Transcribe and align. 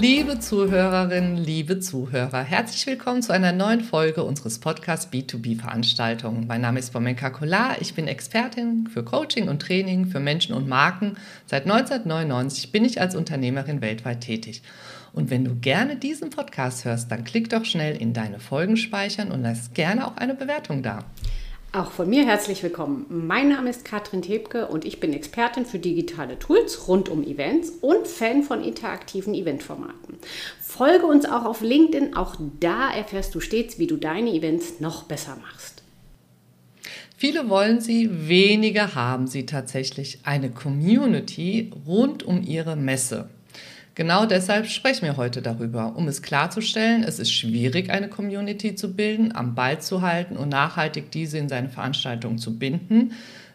Liebe 0.00 0.40
Zuhörerinnen, 0.40 1.36
liebe 1.36 1.78
Zuhörer, 1.78 2.42
herzlich 2.42 2.84
willkommen 2.84 3.22
zu 3.22 3.32
einer 3.32 3.52
neuen 3.52 3.80
Folge 3.80 4.24
unseres 4.24 4.58
Podcasts 4.58 5.12
B2B 5.12 5.60
Veranstaltungen. 5.60 6.48
Mein 6.48 6.62
Name 6.62 6.80
ist 6.80 6.92
Bomenka 6.92 7.30
Kolar, 7.30 7.76
ich 7.80 7.94
bin 7.94 8.08
Expertin 8.08 8.88
für 8.92 9.04
Coaching 9.04 9.48
und 9.48 9.62
Training 9.62 10.06
für 10.06 10.18
Menschen 10.18 10.52
und 10.52 10.68
Marken. 10.68 11.16
Seit 11.46 11.62
1999 11.62 12.72
bin 12.72 12.84
ich 12.84 13.00
als 13.00 13.14
Unternehmerin 13.14 13.80
weltweit 13.80 14.20
tätig. 14.20 14.62
Und 15.12 15.30
wenn 15.30 15.44
du 15.44 15.54
gerne 15.54 15.94
diesen 15.94 16.30
Podcast 16.30 16.84
hörst, 16.84 17.12
dann 17.12 17.22
klick 17.22 17.48
doch 17.50 17.64
schnell 17.64 17.96
in 17.96 18.12
deine 18.12 18.40
Folgen 18.40 18.76
speichern 18.76 19.30
und 19.30 19.42
lass 19.42 19.74
gerne 19.74 20.08
auch 20.08 20.16
eine 20.16 20.34
Bewertung 20.34 20.82
da. 20.82 21.04
Auch 21.74 21.90
von 21.90 22.08
mir 22.08 22.24
herzlich 22.24 22.62
willkommen. 22.62 23.04
Mein 23.08 23.48
Name 23.48 23.68
ist 23.68 23.84
Katrin 23.84 24.22
Tebke 24.22 24.68
und 24.68 24.84
ich 24.84 25.00
bin 25.00 25.12
Expertin 25.12 25.66
für 25.66 25.80
digitale 25.80 26.38
Tools 26.38 26.86
rund 26.86 27.08
um 27.08 27.24
Events 27.24 27.70
und 27.80 28.06
Fan 28.06 28.44
von 28.44 28.62
interaktiven 28.62 29.34
Eventformaten. 29.34 30.18
Folge 30.60 31.04
uns 31.04 31.26
auch 31.26 31.44
auf 31.44 31.62
LinkedIn, 31.62 32.14
auch 32.14 32.36
da 32.60 32.94
erfährst 32.94 33.34
du 33.34 33.40
stets, 33.40 33.80
wie 33.80 33.88
du 33.88 33.96
deine 33.96 34.30
Events 34.30 34.78
noch 34.78 35.02
besser 35.02 35.36
machst. 35.42 35.82
Viele 37.16 37.48
wollen 37.48 37.80
sie, 37.80 38.28
wenige 38.28 38.94
haben 38.94 39.26
sie 39.26 39.44
tatsächlich. 39.44 40.20
Eine 40.22 40.50
Community 40.50 41.72
rund 41.88 42.22
um 42.22 42.44
ihre 42.44 42.76
Messe. 42.76 43.30
Genau 43.94 44.26
deshalb 44.26 44.66
sprechen 44.66 45.02
wir 45.02 45.16
heute 45.16 45.40
darüber, 45.40 45.94
um 45.94 46.08
es 46.08 46.20
klarzustellen, 46.20 47.04
es 47.04 47.20
ist 47.20 47.30
schwierig, 47.32 47.90
eine 47.90 48.08
Community 48.08 48.74
zu 48.74 48.92
bilden, 48.94 49.34
am 49.34 49.54
Ball 49.54 49.80
zu 49.80 50.02
halten 50.02 50.36
und 50.36 50.48
nachhaltig 50.48 51.12
diese 51.12 51.38
in 51.38 51.48
seine 51.48 51.68
Veranstaltungen 51.68 52.38
zu 52.38 52.58
binden. 52.58 53.12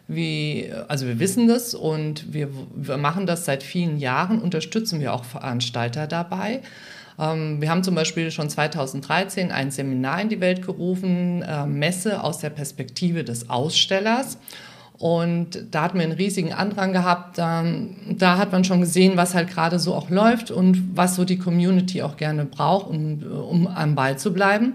Wie, 0.08 0.72
also 0.88 1.06
wir 1.06 1.20
wissen 1.20 1.46
das 1.46 1.74
und 1.74 2.32
wir, 2.32 2.48
wir 2.74 2.96
machen 2.96 3.26
das 3.26 3.44
seit 3.44 3.62
vielen 3.62 3.98
Jahren, 3.98 4.40
unterstützen 4.40 4.98
wir 4.98 5.12
auch 5.12 5.24
Veranstalter 5.24 6.06
dabei. 6.06 6.62
Ähm, 7.18 7.60
wir 7.60 7.70
haben 7.70 7.84
zum 7.84 7.94
Beispiel 7.94 8.30
schon 8.30 8.48
2013 8.48 9.52
ein 9.52 9.70
Seminar 9.70 10.22
in 10.22 10.30
die 10.30 10.40
Welt 10.40 10.64
gerufen, 10.64 11.42
äh, 11.42 11.66
Messe 11.66 12.24
aus 12.24 12.38
der 12.38 12.50
Perspektive 12.50 13.24
des 13.24 13.50
Ausstellers. 13.50 14.38
Und 15.00 15.64
da 15.70 15.84
hat 15.84 15.94
man 15.94 16.02
einen 16.02 16.12
riesigen 16.12 16.52
Andrang 16.52 16.92
gehabt. 16.92 17.38
Da, 17.38 17.64
da 18.06 18.36
hat 18.36 18.52
man 18.52 18.64
schon 18.64 18.80
gesehen, 18.80 19.16
was 19.16 19.34
halt 19.34 19.48
gerade 19.48 19.78
so 19.78 19.94
auch 19.94 20.10
läuft 20.10 20.50
und 20.50 20.94
was 20.94 21.16
so 21.16 21.24
die 21.24 21.38
Community 21.38 22.02
auch 22.02 22.18
gerne 22.18 22.44
braucht, 22.44 22.90
um, 22.90 23.22
um 23.22 23.66
am 23.66 23.94
Ball 23.94 24.18
zu 24.18 24.34
bleiben. 24.34 24.74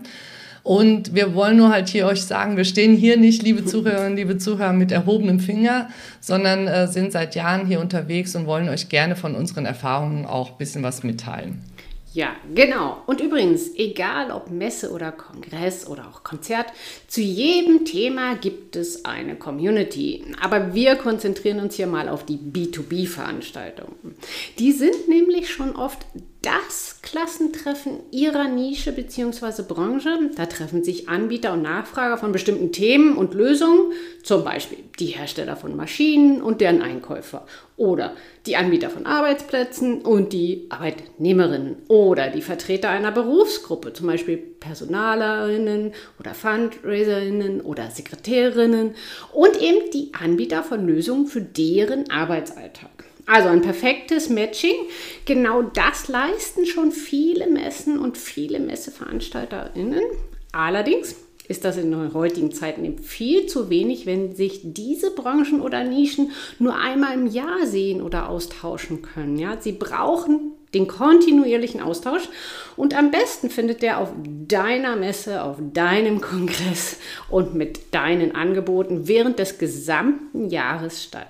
Und 0.64 1.14
wir 1.14 1.36
wollen 1.36 1.58
nur 1.58 1.70
halt 1.70 1.90
hier 1.90 2.08
euch 2.08 2.24
sagen, 2.24 2.58
wir 2.58 2.66
stehen 2.66 2.96
hier 2.96 3.18
nicht, 3.18 3.44
liebe 3.44 3.66
Zuhörerinnen, 3.66 4.16
liebe 4.16 4.40
Zuhörer, 4.40 4.74
mit 4.74 4.92
erhobenem 4.92 5.40
Finger, 5.40 5.90
sondern 6.22 6.68
äh, 6.68 6.88
sind 6.88 7.12
seit 7.12 7.36
Jahren 7.36 7.68
hier 7.68 7.80
unterwegs 7.80 8.36
und 8.36 8.48
wollen 8.48 8.68
euch 8.70 8.90
gerne 8.90 9.16
von 9.16 9.36
unseren 9.36 9.68
Erfahrungen 9.68 10.26
auch 10.26 10.54
ein 10.54 10.58
bisschen 10.58 10.82
was 10.82 11.04
mitteilen. 11.04 11.62
Ja, 12.16 12.34
genau. 12.54 13.02
Und 13.08 13.20
übrigens, 13.20 13.76
egal 13.76 14.32
ob 14.32 14.50
Messe 14.50 14.92
oder 14.92 15.12
Kongress 15.12 15.86
oder 15.86 16.08
auch 16.08 16.24
Konzert, 16.24 16.68
zu 17.08 17.20
jedem 17.20 17.84
Thema 17.84 18.38
gibt 18.38 18.78
es 18.78 19.04
eine 19.04 19.36
Community. 19.36 20.24
Aber 20.40 20.74
wir 20.74 20.96
konzentrieren 20.96 21.60
uns 21.60 21.76
hier 21.76 21.88
mal 21.88 22.08
auf 22.08 22.26
die 22.26 22.38
B2B-Veranstaltungen. 22.38 24.16
Die 24.60 24.72
sind 24.72 25.10
nämlich 25.10 25.50
schon 25.50 25.76
oft 25.76 26.06
das 26.42 26.95
Klassentreffen 27.16 28.02
ihrer 28.12 28.50
Nische 28.50 28.92
bzw. 28.92 29.62
Branche. 29.66 30.32
Da 30.36 30.48
treffen 30.48 30.84
sich 30.84 31.08
Anbieter 31.08 31.54
und 31.54 31.62
Nachfrager 31.62 32.18
von 32.18 32.34
bestimmten 32.34 32.74
Themen 32.74 33.16
und 33.16 33.34
Lösungen, 33.34 33.94
zum 34.22 34.44
Beispiel 34.44 34.80
die 35.00 35.06
Hersteller 35.06 35.56
von 35.56 35.78
Maschinen 35.78 36.42
und 36.42 36.60
deren 36.60 36.82
Einkäufer 36.82 37.46
oder 37.78 38.16
die 38.46 38.58
Anbieter 38.58 38.90
von 38.90 39.06
Arbeitsplätzen 39.06 40.02
und 40.02 40.34
die 40.34 40.66
Arbeitnehmerinnen 40.68 41.78
oder 41.88 42.30
die 42.32 42.42
Vertreter 42.42 42.90
einer 42.90 43.14
Berufsgruppe, 43.14 43.94
zum 43.94 44.08
Beispiel 44.08 44.36
Personalerinnen 44.36 45.94
oder 46.20 46.34
Fundraiserinnen 46.34 47.62
oder 47.62 47.92
Sekretärinnen 47.92 48.94
und 49.32 49.62
eben 49.62 49.90
die 49.94 50.12
Anbieter 50.22 50.64
von 50.64 50.86
Lösungen 50.86 51.28
für 51.28 51.40
deren 51.40 52.10
Arbeitsalltag. 52.12 52.95
Also 53.26 53.50
ein 53.50 53.62
perfektes 53.62 54.30
Matching. 54.30 54.76
Genau 55.26 55.64
das 55.64 56.08
leisten 56.08 56.66
schon 56.66 56.92
viele 56.92 57.48
Messen 57.48 57.98
und 57.98 58.18
viele 58.18 58.60
Messeveranstalterinnen. 58.60 60.04
Allerdings 60.52 61.16
ist 61.48 61.66
das 61.66 61.78
in 61.78 61.92
der 61.92 62.14
heutigen 62.14 62.52
Zeit 62.52 62.76
viel 63.04 63.46
zu 63.48 63.70
wenig, 63.70 64.06
wenn 64.06 64.36
sich 64.36 64.62
diese 64.64 65.12
Branchen 65.12 65.62
oder 65.62 65.84
Nischen 65.84 66.32
nur 66.60 66.76
einmal 66.76 67.14
im 67.14 67.28
Jahr 67.28 67.66
sehen 67.66 68.02
oder 68.02 68.30
austauschen 68.30 69.02
können. 69.02 69.38
Ja? 69.38 69.58
Sie 69.60 69.74
brauchen 69.74 70.54
den 70.74 70.88
kontinuierlichen 70.88 71.82
Austausch 71.82 72.28
und 72.76 72.98
am 72.98 73.12
besten 73.12 73.50
findet 73.50 73.82
der 73.82 74.00
auf 74.00 74.12
deiner 74.48 74.96
Messe, 74.96 75.44
auf 75.44 75.58
deinem 75.74 76.20
Kongress 76.20 76.98
und 77.30 77.56
mit 77.56 77.94
deinen 77.94 78.36
Angeboten 78.36 79.08
während 79.08 79.40
des 79.40 79.58
gesamten 79.58 80.50
Jahres 80.50 81.04
statt. 81.04 81.30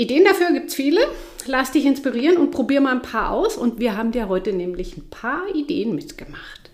Ideen 0.00 0.24
dafür 0.24 0.52
gibt 0.52 0.70
es 0.70 0.74
viele. 0.74 1.00
Lass 1.46 1.72
dich 1.72 1.84
inspirieren 1.84 2.38
und 2.38 2.52
probier 2.52 2.80
mal 2.80 2.92
ein 2.92 3.02
paar 3.02 3.30
aus. 3.30 3.56
Und 3.56 3.78
wir 3.80 3.96
haben 3.96 4.12
dir 4.12 4.28
heute 4.28 4.52
nämlich 4.52 4.96
ein 4.96 5.10
paar 5.10 5.42
Ideen 5.54 5.94
mitgemacht. 5.94 6.70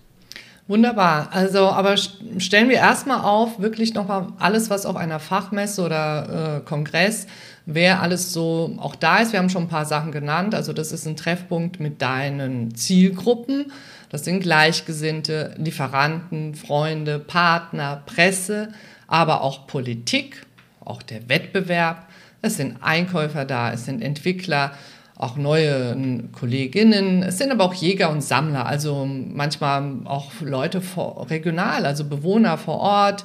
Wunderbar. 0.68 1.28
Also, 1.32 1.66
aber 1.66 1.96
stellen 1.96 2.68
wir 2.68 2.76
erstmal 2.76 3.20
auf, 3.20 3.60
wirklich 3.60 3.94
nochmal 3.94 4.28
alles, 4.38 4.70
was 4.70 4.86
auf 4.86 4.96
einer 4.96 5.20
Fachmesse 5.20 5.82
oder 5.82 6.58
äh, 6.58 6.68
Kongress, 6.68 7.26
wer 7.66 8.02
alles 8.02 8.32
so 8.32 8.76
auch 8.78 8.96
da 8.96 9.18
ist. 9.18 9.32
Wir 9.32 9.38
haben 9.40 9.50
schon 9.50 9.64
ein 9.64 9.68
paar 9.68 9.86
Sachen 9.86 10.12
genannt. 10.12 10.54
Also, 10.54 10.72
das 10.72 10.92
ist 10.92 11.06
ein 11.06 11.16
Treffpunkt 11.16 11.80
mit 11.80 12.02
deinen 12.02 12.74
Zielgruppen. 12.74 13.72
Das 14.08 14.24
sind 14.24 14.40
Gleichgesinnte, 14.40 15.54
Lieferanten, 15.56 16.54
Freunde, 16.54 17.18
Partner, 17.18 18.02
Presse, 18.06 18.68
aber 19.08 19.42
auch 19.42 19.66
Politik, 19.66 20.46
auch 20.84 21.02
der 21.02 21.28
Wettbewerb 21.28 22.05
es 22.46 22.56
sind 22.56 22.78
Einkäufer 22.80 23.44
da, 23.44 23.72
es 23.72 23.84
sind 23.84 24.02
Entwickler, 24.02 24.72
auch 25.16 25.36
neue 25.36 25.96
Kolleginnen. 26.32 27.22
Es 27.22 27.38
sind 27.38 27.50
aber 27.50 27.64
auch 27.64 27.74
Jäger 27.74 28.10
und 28.10 28.22
Sammler, 28.22 28.66
also 28.66 29.06
manchmal 29.06 29.96
auch 30.04 30.30
Leute 30.40 30.80
vor, 30.80 31.28
regional, 31.30 31.86
also 31.86 32.04
Bewohner 32.04 32.58
vor 32.58 32.78
Ort. 32.80 33.24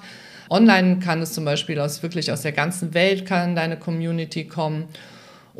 Online 0.49 0.99
kann 0.99 1.21
es 1.21 1.33
zum 1.33 1.45
Beispiel 1.45 1.79
aus 1.79 2.01
wirklich 2.03 2.31
aus 2.31 2.41
der 2.41 2.51
ganzen 2.51 2.93
Welt 2.93 3.25
kann 3.25 3.55
deine 3.55 3.77
Community 3.77 4.45
kommen. 4.45 4.85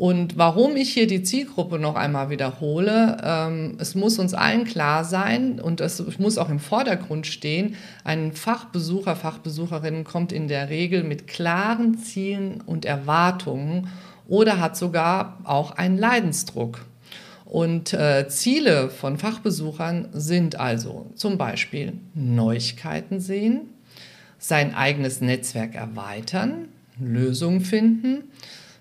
Und 0.02 0.36
warum 0.36 0.74
ich 0.74 0.92
hier 0.92 1.06
die 1.06 1.22
Zielgruppe 1.22 1.78
noch 1.78 1.94
einmal 1.94 2.28
wiederhole, 2.28 3.18
ähm, 3.22 3.76
es 3.78 3.94
muss 3.94 4.18
uns 4.18 4.34
allen 4.34 4.64
klar 4.64 5.04
sein 5.04 5.60
und 5.60 5.80
es 5.80 6.18
muss 6.18 6.38
auch 6.38 6.48
im 6.48 6.58
Vordergrund 6.58 7.24
stehen, 7.28 7.76
ein 8.02 8.32
Fachbesucher, 8.32 9.14
Fachbesucherin 9.14 10.02
kommt 10.02 10.32
in 10.32 10.48
der 10.48 10.70
Regel 10.70 11.04
mit 11.04 11.28
klaren 11.28 11.98
Zielen 11.98 12.62
und 12.66 12.84
Erwartungen 12.84 13.90
oder 14.26 14.58
hat 14.58 14.76
sogar 14.76 15.38
auch 15.44 15.70
einen 15.70 15.98
Leidensdruck. 15.98 16.80
Und 17.44 17.92
äh, 17.92 18.26
Ziele 18.28 18.90
von 18.90 19.18
Fachbesuchern 19.18 20.08
sind 20.12 20.58
also 20.58 21.12
zum 21.14 21.38
Beispiel 21.38 21.92
Neuigkeiten 22.14 23.20
sehen, 23.20 23.68
sein 24.40 24.74
eigenes 24.74 25.20
Netzwerk 25.20 25.76
erweitern, 25.76 26.70
Lösungen 26.98 27.60
finden, 27.60 28.24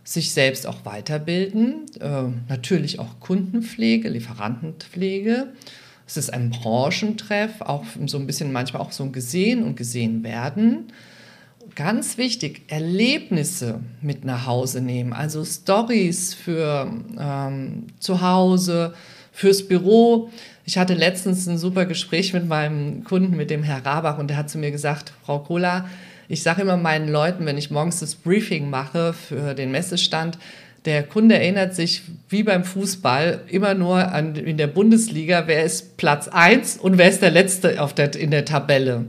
sich 0.04 0.32
selbst 0.32 0.66
auch 0.68 0.86
weiterbilden, 0.86 1.86
äh, 2.00 2.24
natürlich 2.50 3.00
auch 3.00 3.20
Kundenpflege, 3.20 4.10
Lieferantenpflege. 4.10 5.48
Es 6.08 6.18
ist 6.18 6.34
ein 6.34 6.50
Branchentreff, 6.50 7.62
auch 7.62 7.86
so 8.06 8.18
ein 8.18 8.28
bisschen 8.28 8.52
manchmal 8.52 8.82
auch 8.82 8.92
so 8.92 9.04
ein 9.04 9.12
gesehen 9.12 9.64
und 9.64 9.76
gesehen 9.76 10.24
werden. 10.24 10.88
Ganz 11.76 12.18
wichtig, 12.18 12.64
Erlebnisse 12.68 13.80
mit 14.02 14.26
nach 14.26 14.46
Hause 14.46 14.82
nehmen, 14.82 15.14
also 15.14 15.46
Stories 15.46 16.34
für 16.34 16.92
ähm, 17.18 17.88
zu 18.00 18.22
Hause, 18.22 18.94
fürs 19.32 19.66
Büro. 19.66 20.30
Ich 20.66 20.78
hatte 20.78 20.94
letztens 20.94 21.48
ein 21.48 21.58
super 21.58 21.86
Gespräch 21.86 22.34
mit 22.34 22.48
meinem 22.48 23.04
Kunden, 23.04 23.38
mit 23.38 23.50
dem 23.50 23.64
Herr 23.64 23.86
Rabach, 23.86 24.18
und 24.18 24.28
der 24.30 24.38
hat 24.38 24.50
zu 24.50 24.58
mir 24.58 24.72
gesagt, 24.72 25.14
Frau 25.26 25.40
Kohler, 25.40 25.86
ich 26.32 26.44
sage 26.44 26.62
immer 26.62 26.78
meinen 26.78 27.10
Leuten, 27.10 27.46
wenn 27.46 27.58
ich 27.58 27.72
morgens 27.72 28.00
das 28.00 28.16
Briefing 28.16 28.70
mache 28.70 29.12
für 29.12 29.54
den 29.54 29.70
Messestand, 29.70 30.38
der 30.86 31.04
Kunde 31.04 31.36
erinnert 31.36 31.76
sich 31.76 32.04
wie 32.30 32.42
beim 32.42 32.64
Fußball 32.64 33.42
immer 33.50 33.74
nur 33.74 34.14
an 34.14 34.36
in 34.36 34.58
der 34.58 34.68
Bundesliga, 34.68 35.44
wer 35.46 35.66
ist 35.66 35.98
Platz 35.98 36.30
1 36.30 36.78
und 36.78 36.98
wer 36.98 37.10
ist 37.10 37.22
der 37.22 37.32
Letzte 37.32 37.82
auf 37.82 37.94
der, 37.94 38.16
in 38.16 38.32
der 38.32 38.46
Tabelle. 38.46 39.06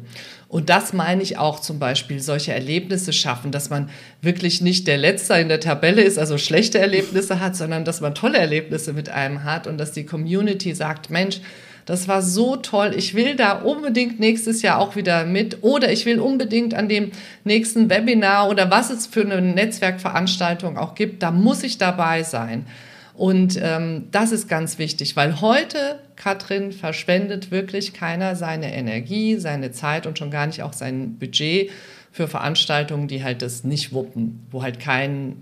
Und 0.49 0.69
das 0.69 0.93
meine 0.93 1.23
ich 1.23 1.39
auch 1.39 1.61
zum 1.61 1.79
Beispiel, 1.79 2.21
solche 2.21 2.53
Erlebnisse 2.53 3.13
schaffen, 3.13 3.53
dass 3.53 3.71
man 3.71 3.89
wirklich 4.21 4.61
nicht 4.61 4.89
der 4.89 4.99
Letzte 4.99 5.35
in 5.35 5.49
der 5.49 5.61
Tabelle 5.61 6.03
ist, 6.03 6.19
also 6.19 6.37
schlechte 6.39 6.81
Erlebnisse 6.81 7.39
hat, 7.39 7.55
sondern 7.57 7.85
dass 7.85 8.01
man 8.01 8.17
tolle 8.17 8.39
Erlebnisse 8.39 8.93
mit 8.93 9.09
einem 9.09 9.45
hat 9.45 9.69
und 9.69 9.79
dass 9.79 9.93
die 9.93 10.05
Community 10.05 10.75
sagt, 10.75 11.09
Mensch, 11.09 11.41
das 11.87 12.09
war 12.09 12.23
so 12.23 12.57
toll. 12.57 12.95
Ich 12.97 13.15
will 13.15 13.35
da 13.35 13.53
unbedingt 13.53 14.21
nächstes 14.21 14.63
Jahr 14.63 14.79
auch 14.79 14.97
wieder 14.97 15.25
mit 15.25 15.63
oder 15.63 15.91
ich 15.91 16.07
will 16.07 16.21
unbedingt 16.21 16.75
an 16.75 16.89
dem 16.89 17.11
nächsten 17.45 17.91
Webinar 17.91 18.49
oder 18.49 18.71
was 18.71 18.91
es 18.91 19.07
für 19.07 19.23
eine 19.23 19.41
Netzwerkveranstaltung 19.41 20.77
auch 20.77 20.95
gibt, 20.95 21.23
da 21.23 21.31
muss 21.31 21.63
ich 21.63 21.79
dabei 21.79 22.23
sein. 22.23 22.67
Und 23.15 23.59
ähm, 23.63 24.09
das 24.11 24.33
ist 24.33 24.49
ganz 24.49 24.79
wichtig, 24.79 25.17
weil 25.17 25.41
heute, 25.41 26.01
Katrin, 26.17 26.73
verschwendet 26.73 27.51
wirklich 27.51 27.93
keiner 27.93 28.37
seine 28.37 28.75
Energie, 28.75 29.37
seine 29.37 29.71
Zeit 29.71 30.07
und 30.07 30.19
schon 30.19 30.31
gar 30.31 30.47
nicht 30.47 30.63
auch 30.63 30.73
sein 30.73 31.19
Budget 31.19 31.71
für 32.11 32.27
Veranstaltungen, 32.27 33.09
die 33.09 33.23
halt 33.23 33.43
das 33.43 33.65
nicht 33.65 33.93
wuppen, 33.93 34.47
wo 34.51 34.63
halt 34.63 34.81
kein 34.81 35.37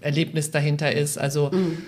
Erlebnis 0.00 0.50
dahinter 0.50 0.92
ist. 0.92 1.18
Also 1.18 1.50
mhm. 1.52 1.78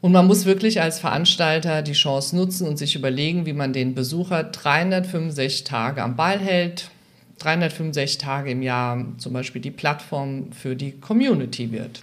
Und 0.00 0.12
man 0.12 0.26
muss 0.26 0.46
wirklich 0.46 0.80
als 0.80 0.98
Veranstalter 0.98 1.82
die 1.82 1.92
Chance 1.92 2.34
nutzen 2.34 2.66
und 2.66 2.78
sich 2.78 2.96
überlegen, 2.96 3.44
wie 3.44 3.52
man 3.52 3.72
den 3.72 3.94
Besucher 3.94 4.44
365 4.44 5.64
Tage 5.64 6.02
am 6.02 6.16
Ball 6.16 6.38
hält, 6.38 6.90
365 7.38 8.18
Tage 8.18 8.50
im 8.50 8.62
Jahr 8.62 9.04
zum 9.18 9.32
Beispiel 9.32 9.60
die 9.60 9.70
Plattform 9.70 10.52
für 10.52 10.74
die 10.74 10.92
Community 10.92 11.70
wird. 11.72 12.02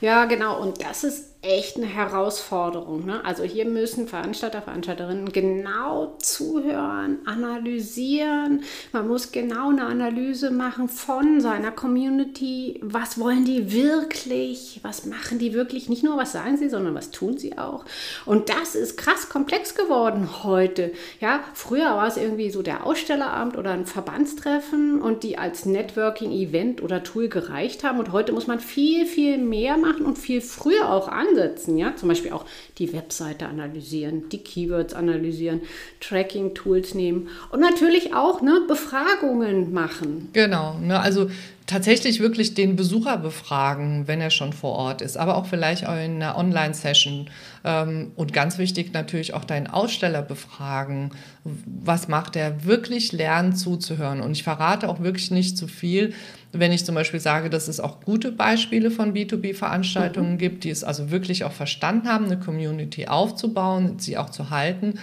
Ja, 0.00 0.24
genau. 0.24 0.60
Und 0.60 0.82
das 0.82 1.04
ist 1.04 1.37
echt 1.40 1.76
eine 1.76 1.86
Herausforderung. 1.86 3.06
Ne? 3.06 3.24
Also 3.24 3.44
hier 3.44 3.64
müssen 3.64 4.08
Veranstalter, 4.08 4.60
Veranstalterinnen 4.60 5.30
genau 5.30 6.16
zuhören, 6.18 7.20
analysieren. 7.26 8.64
Man 8.92 9.06
muss 9.06 9.30
genau 9.30 9.70
eine 9.70 9.84
Analyse 9.84 10.50
machen 10.50 10.88
von 10.88 11.40
seiner 11.40 11.70
Community. 11.70 12.80
Was 12.82 13.20
wollen 13.20 13.44
die 13.44 13.72
wirklich? 13.72 14.80
Was 14.82 15.06
machen 15.06 15.38
die 15.38 15.54
wirklich? 15.54 15.88
Nicht 15.88 16.02
nur, 16.02 16.16
was 16.16 16.32
sagen 16.32 16.56
sie, 16.56 16.68
sondern 16.68 16.96
was 16.96 17.12
tun 17.12 17.38
sie 17.38 17.56
auch. 17.56 17.84
Und 18.26 18.48
das 18.48 18.74
ist 18.74 18.96
krass 18.96 19.28
komplex 19.28 19.76
geworden 19.76 20.42
heute. 20.42 20.92
Ja, 21.20 21.44
früher 21.54 21.90
war 21.90 22.08
es 22.08 22.16
irgendwie 22.16 22.50
so 22.50 22.62
der 22.62 22.84
Ausstellerabend 22.84 23.56
oder 23.56 23.70
ein 23.70 23.86
Verbandstreffen 23.86 25.00
und 25.00 25.22
die 25.22 25.38
als 25.38 25.66
Networking-Event 25.66 26.82
oder 26.82 27.04
Tool 27.04 27.28
gereicht 27.28 27.84
haben. 27.84 28.00
Und 28.00 28.10
heute 28.10 28.32
muss 28.32 28.48
man 28.48 28.58
viel, 28.58 29.06
viel 29.06 29.38
mehr 29.38 29.76
machen 29.76 30.04
und 30.04 30.18
viel 30.18 30.40
früher 30.40 30.90
auch 30.90 31.06
an 31.06 31.27
ansetzen, 31.28 31.78
ja, 31.78 31.94
zum 31.96 32.08
Beispiel 32.08 32.32
auch 32.32 32.44
die 32.78 32.92
Webseite 32.92 33.46
analysieren, 33.46 34.28
die 34.28 34.38
Keywords 34.38 34.94
analysieren, 34.94 35.62
Tracking-Tools 36.00 36.94
nehmen 36.94 37.28
und 37.50 37.60
natürlich 37.60 38.14
auch 38.14 38.40
ne, 38.42 38.62
Befragungen 38.66 39.72
machen. 39.72 40.28
Genau, 40.32 40.78
ne, 40.78 41.00
also 41.00 41.28
tatsächlich 41.68 42.18
wirklich 42.18 42.54
den 42.54 42.76
Besucher 42.76 43.18
befragen, 43.18 44.08
wenn 44.08 44.22
er 44.22 44.30
schon 44.30 44.54
vor 44.54 44.72
Ort 44.72 45.02
ist, 45.02 45.18
aber 45.18 45.36
auch 45.36 45.46
vielleicht 45.46 45.82
in 45.82 45.88
einer 45.88 46.36
Online-Session. 46.36 47.28
Ähm, 47.62 48.12
und 48.16 48.32
ganz 48.32 48.56
wichtig 48.56 48.94
natürlich 48.94 49.34
auch 49.34 49.44
deinen 49.44 49.66
Aussteller 49.66 50.22
befragen. 50.22 51.10
Was 51.44 52.08
macht 52.08 52.36
er? 52.36 52.64
Wirklich 52.64 53.12
lernen 53.12 53.54
zuzuhören. 53.54 54.22
Und 54.22 54.32
ich 54.32 54.42
verrate 54.42 54.88
auch 54.88 55.00
wirklich 55.00 55.30
nicht 55.30 55.58
zu 55.58 55.68
viel, 55.68 56.14
wenn 56.52 56.72
ich 56.72 56.86
zum 56.86 56.94
Beispiel 56.94 57.20
sage, 57.20 57.50
dass 57.50 57.68
es 57.68 57.80
auch 57.80 58.00
gute 58.00 58.32
Beispiele 58.32 58.90
von 58.90 59.12
B2B-Veranstaltungen 59.12 60.32
mhm. 60.32 60.38
gibt, 60.38 60.64
die 60.64 60.70
es 60.70 60.82
also 60.82 61.10
wirklich 61.10 61.44
auch 61.44 61.52
verstanden 61.52 62.08
haben, 62.08 62.24
eine 62.24 62.40
Community 62.40 63.06
aufzubauen, 63.06 63.98
sie 63.98 64.16
auch 64.16 64.30
zu 64.30 64.48
halten. 64.48 64.94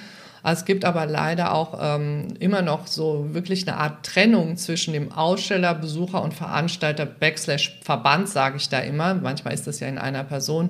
Es 0.48 0.66
gibt 0.66 0.86
aber 0.86 1.08
leider 1.08 1.54
auch 1.54 1.80
ähm, 1.82 2.28
immer 2.40 2.62
noch 2.62 2.86
so 2.86 3.34
wirklich 3.34 3.68
eine 3.68 3.78
Art 3.78 4.06
Trennung 4.06 4.58
zwischen 4.58 4.94
dem 4.94 5.12
Aussteller, 5.12 5.74
Besucher 5.74 6.22
und 6.22 6.36
Veranstalter, 6.36 7.08
Backslash 7.08 7.80
Verband, 7.82 8.30
sage 8.30 8.58
ich 8.58 8.70
da 8.70 8.80
immer. 8.80 9.16
Manchmal 9.16 9.56
ist 9.56 9.66
das 9.66 9.80
ja 9.80 9.88
in 9.88 9.98
einer 9.98 10.24
Person. 10.24 10.70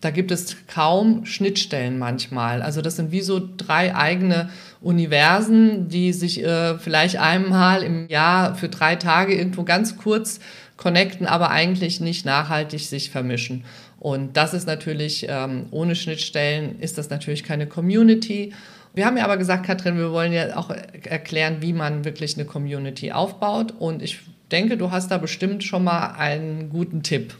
Da 0.00 0.10
gibt 0.10 0.30
es 0.30 0.56
kaum 0.68 1.26
Schnittstellen 1.26 1.98
manchmal. 1.98 2.62
Also 2.62 2.80
das 2.80 2.94
sind 2.94 3.10
wie 3.10 3.20
so 3.20 3.40
drei 3.56 3.96
eigene 3.96 4.50
Universen, 4.80 5.88
die 5.88 6.12
sich 6.12 6.44
äh, 6.44 6.78
vielleicht 6.78 7.16
einmal 7.16 7.82
im 7.82 8.06
Jahr 8.06 8.54
für 8.54 8.68
drei 8.68 8.94
Tage 8.94 9.34
irgendwo 9.34 9.64
ganz 9.64 9.96
kurz 9.96 10.38
connecten, 10.76 11.26
aber 11.26 11.50
eigentlich 11.50 12.00
nicht 12.00 12.24
nachhaltig 12.24 12.86
sich 12.86 13.10
vermischen. 13.10 13.64
Und 13.98 14.36
das 14.36 14.54
ist 14.54 14.68
natürlich, 14.68 15.26
ähm, 15.28 15.66
ohne 15.72 15.96
Schnittstellen 15.96 16.78
ist 16.78 16.98
das 16.98 17.10
natürlich 17.10 17.42
keine 17.42 17.66
Community. 17.66 18.52
Wir 18.98 19.06
haben 19.06 19.16
ja 19.16 19.22
aber 19.22 19.36
gesagt, 19.36 19.64
Katrin, 19.64 19.96
wir 19.96 20.10
wollen 20.10 20.32
ja 20.32 20.56
auch 20.56 20.70
erklären, 20.70 21.58
wie 21.60 21.72
man 21.72 22.04
wirklich 22.04 22.36
eine 22.36 22.44
Community 22.44 23.12
aufbaut. 23.12 23.72
Und 23.78 24.02
ich 24.02 24.18
denke, 24.50 24.76
du 24.76 24.90
hast 24.90 25.12
da 25.12 25.18
bestimmt 25.18 25.62
schon 25.62 25.84
mal 25.84 26.16
einen 26.18 26.68
guten 26.68 27.04
Tipp. 27.04 27.32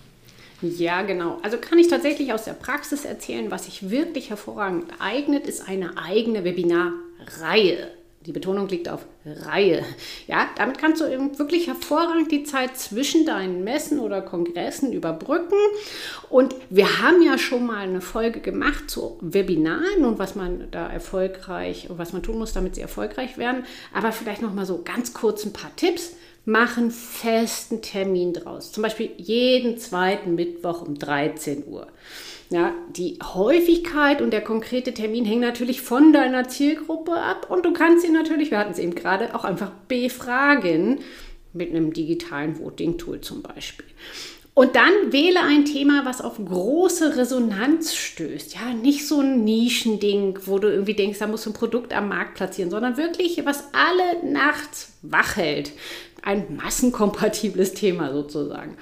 Ja, 0.62 1.02
genau. 1.02 1.40
Also 1.42 1.56
kann 1.58 1.80
ich 1.80 1.88
tatsächlich 1.88 2.32
aus 2.32 2.44
der 2.44 2.52
Praxis 2.52 3.04
erzählen, 3.04 3.50
was 3.50 3.64
sich 3.64 3.90
wirklich 3.90 4.30
hervorragend 4.30 4.84
eignet, 5.00 5.48
ist 5.48 5.68
eine 5.68 5.98
eigene 5.98 6.44
Webinarreihe. 6.44 7.88
Die 8.28 8.32
Betonung 8.32 8.68
liegt 8.68 8.90
auf 8.90 9.06
Reihe. 9.24 9.82
Ja, 10.26 10.50
damit 10.58 10.76
kannst 10.76 11.00
du 11.00 11.06
wirklich 11.38 11.66
hervorragend 11.66 12.30
die 12.30 12.42
Zeit 12.42 12.76
zwischen 12.76 13.24
deinen 13.24 13.64
Messen 13.64 14.00
oder 14.00 14.20
Kongressen 14.20 14.92
überbrücken. 14.92 15.56
Und 16.28 16.54
wir 16.68 17.00
haben 17.02 17.22
ja 17.22 17.38
schon 17.38 17.64
mal 17.64 17.78
eine 17.78 18.02
Folge 18.02 18.40
gemacht 18.40 18.90
zu 18.90 19.16
Webinaren 19.22 20.04
und 20.04 20.18
was 20.18 20.34
man 20.34 20.70
da 20.70 20.90
erfolgreich 20.90 21.88
und 21.88 21.96
was 21.96 22.12
man 22.12 22.22
tun 22.22 22.36
muss, 22.36 22.52
damit 22.52 22.74
sie 22.74 22.82
erfolgreich 22.82 23.38
werden. 23.38 23.64
Aber 23.94 24.12
vielleicht 24.12 24.42
noch 24.42 24.52
mal 24.52 24.66
so 24.66 24.82
ganz 24.84 25.14
kurz 25.14 25.46
ein 25.46 25.54
paar 25.54 25.74
Tipps. 25.76 26.12
Machen 26.44 26.90
festen 26.90 27.80
Termin 27.80 28.34
draus. 28.34 28.72
Zum 28.72 28.82
Beispiel 28.82 29.10
jeden 29.16 29.78
zweiten 29.78 30.34
Mittwoch 30.34 30.82
um 30.82 30.98
13 30.98 31.66
Uhr. 31.66 31.86
Ja, 32.50 32.74
die 32.88 33.18
Häufigkeit 33.22 34.22
und 34.22 34.30
der 34.30 34.40
konkrete 34.40 34.94
Termin 34.94 35.26
hängen 35.26 35.42
natürlich 35.42 35.82
von 35.82 36.14
deiner 36.14 36.48
Zielgruppe 36.48 37.12
ab 37.12 37.50
und 37.50 37.66
du 37.66 37.74
kannst 37.74 38.06
sie 38.06 38.10
natürlich, 38.10 38.50
wir 38.50 38.58
hatten 38.58 38.72
es 38.72 38.78
eben 38.78 38.94
gerade, 38.94 39.34
auch 39.34 39.44
einfach 39.44 39.70
befragen 39.86 41.00
mit 41.52 41.70
einem 41.70 41.92
digitalen 41.92 42.58
Voting-Tool 42.58 43.20
zum 43.20 43.42
Beispiel. 43.42 43.86
Und 44.54 44.74
dann 44.74 45.12
wähle 45.12 45.40
ein 45.40 45.66
Thema, 45.66 46.04
was 46.04 46.20
auf 46.20 46.36
große 46.44 47.16
Resonanz 47.16 47.94
stößt. 47.94 48.54
Ja, 48.54 48.74
nicht 48.74 49.06
so 49.06 49.20
ein 49.20 49.44
Nischending, 49.44 50.36
wo 50.46 50.58
du 50.58 50.68
irgendwie 50.68 50.94
denkst, 50.94 51.20
da 51.20 51.28
musst 51.28 51.46
du 51.46 51.50
ein 51.50 51.54
Produkt 51.54 51.92
am 51.92 52.08
Markt 52.08 52.34
platzieren, 52.34 52.68
sondern 52.68 52.96
wirklich, 52.96 53.40
was 53.44 53.68
alle 53.72 54.32
nachts 54.32 54.98
wach 55.02 55.36
hält 55.36 55.70
ein 56.22 56.56
massenkompatibles 56.56 57.74
Thema 57.74 58.12
sozusagen. 58.12 58.76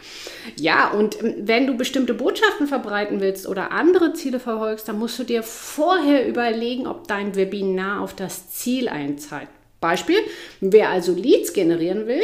Ja, 0.59 0.91
und 0.91 1.23
ähm, 1.23 1.35
wenn 1.41 1.67
du 1.67 1.77
bestimmte 1.77 2.15
Botschaften 2.15 2.67
verbreiten 2.67 3.21
willst 3.21 3.47
oder 3.47 3.73
andere 3.73 4.15
Ziele 4.15 4.41
verfolgst, 4.41 4.89
dann 4.89 4.99
musst 4.99 5.19
du 5.19 5.25
dir 5.25 5.43
vorher 5.43 6.27
überlegen, 6.27 6.87
ob 6.87 7.09
dein 7.09 7.35
Webinar 7.35 8.01
auf 8.01 8.15
das 8.15 8.51
Ziel 8.51 8.89
einzahlt. 8.89 9.49
Beispiel, 9.81 10.19
wer 10.61 10.89
also 10.89 11.13
Leads 11.13 11.53
generieren 11.53 12.07
will, 12.07 12.23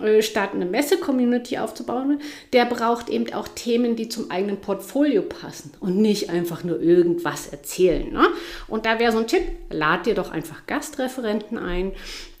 äh, 0.00 0.22
statt 0.22 0.50
eine 0.54 0.64
Messe-Community 0.64 1.58
aufzubauen, 1.58 2.20
der 2.52 2.64
braucht 2.64 3.10
eben 3.10 3.32
auch 3.34 3.46
Themen, 3.46 3.94
die 3.94 4.08
zum 4.08 4.30
eigenen 4.30 4.56
Portfolio 4.56 5.22
passen 5.22 5.72
und 5.80 5.98
nicht 5.98 6.30
einfach 6.30 6.64
nur 6.64 6.80
irgendwas 6.80 7.48
erzählen. 7.48 8.10
Ne? 8.10 8.26
Und 8.68 8.86
da 8.86 8.98
wäre 8.98 9.12
so 9.12 9.18
ein 9.18 9.26
Tipp, 9.26 9.42
lad 9.70 10.06
dir 10.06 10.14
doch 10.14 10.30
einfach 10.30 10.66
Gastreferenten 10.66 11.58
ein, 11.58 11.92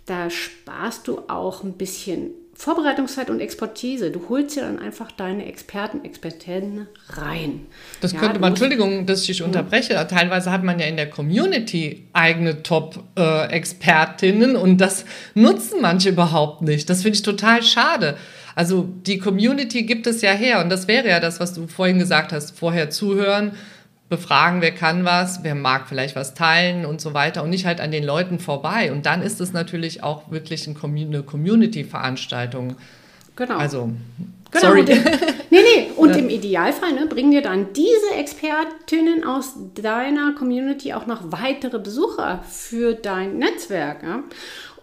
da 0.06 0.30
sparst 0.30 1.08
du 1.08 1.22
auch 1.28 1.64
ein 1.64 1.74
bisschen 1.74 2.30
Vorbereitungszeit 2.56 3.30
und 3.30 3.40
Expertise. 3.40 4.10
Du 4.10 4.28
holst 4.28 4.54
dir 4.56 4.60
dann 4.62 4.78
einfach 4.78 5.10
deine 5.10 5.46
Experten, 5.46 6.04
Expertinnen 6.04 6.86
rein. 7.08 7.66
Das 8.00 8.12
ja, 8.12 8.20
könnte 8.20 8.38
man, 8.38 8.52
Entschuldigung, 8.52 9.06
dass 9.06 9.22
ich 9.22 9.26
dich 9.26 9.42
unterbreche. 9.42 9.94
Ja. 9.94 10.04
Teilweise 10.04 10.52
hat 10.52 10.62
man 10.62 10.78
ja 10.78 10.86
in 10.86 10.96
der 10.96 11.10
Community 11.10 12.06
eigene 12.12 12.62
Top-Expertinnen 12.62 14.54
und 14.54 14.78
das 14.78 15.04
nutzen 15.34 15.80
manche 15.80 16.10
überhaupt 16.10 16.62
nicht. 16.62 16.88
Das 16.88 17.02
finde 17.02 17.16
ich 17.16 17.22
total 17.22 17.62
schade. 17.62 18.16
Also 18.54 18.88
die 19.04 19.18
Community 19.18 19.82
gibt 19.82 20.06
es 20.06 20.22
ja 20.22 20.30
her 20.30 20.60
und 20.62 20.70
das 20.70 20.86
wäre 20.86 21.08
ja 21.08 21.18
das, 21.18 21.40
was 21.40 21.54
du 21.54 21.66
vorhin 21.66 21.98
gesagt 21.98 22.32
hast. 22.32 22.56
Vorher 22.56 22.88
zuhören, 22.88 23.52
befragen, 24.08 24.60
wer 24.60 24.72
kann 24.72 25.04
was, 25.04 25.42
wer 25.42 25.54
mag 25.54 25.88
vielleicht 25.88 26.14
was 26.14 26.34
teilen 26.34 26.84
und 26.84 27.00
so 27.00 27.14
weiter 27.14 27.42
und 27.42 27.50
nicht 27.50 27.66
halt 27.66 27.80
an 27.80 27.90
den 27.90 28.04
Leuten 28.04 28.38
vorbei. 28.38 28.92
Und 28.92 29.06
dann 29.06 29.22
ist 29.22 29.40
es 29.40 29.52
natürlich 29.52 30.02
auch 30.02 30.30
wirklich 30.30 30.68
eine 30.68 31.22
Community-Veranstaltung. 31.22 32.76
Genau. 33.36 33.56
Also, 33.56 33.90
genau. 34.50 34.64
sorry. 34.64 34.84
nee, 35.50 35.58
nee. 35.58 35.90
Und 35.96 36.14
im 36.16 36.28
Idealfall 36.28 36.92
ne, 36.92 37.06
bringen 37.06 37.30
dir 37.30 37.42
dann 37.42 37.72
diese 37.72 38.14
Expertinnen 38.18 39.24
aus 39.24 39.54
deiner 39.74 40.34
Community 40.34 40.92
auch 40.92 41.06
noch 41.06 41.32
weitere 41.32 41.78
Besucher 41.78 42.44
für 42.48 42.94
dein 42.94 43.38
Netzwerk. 43.38 44.02
Ja? 44.02 44.22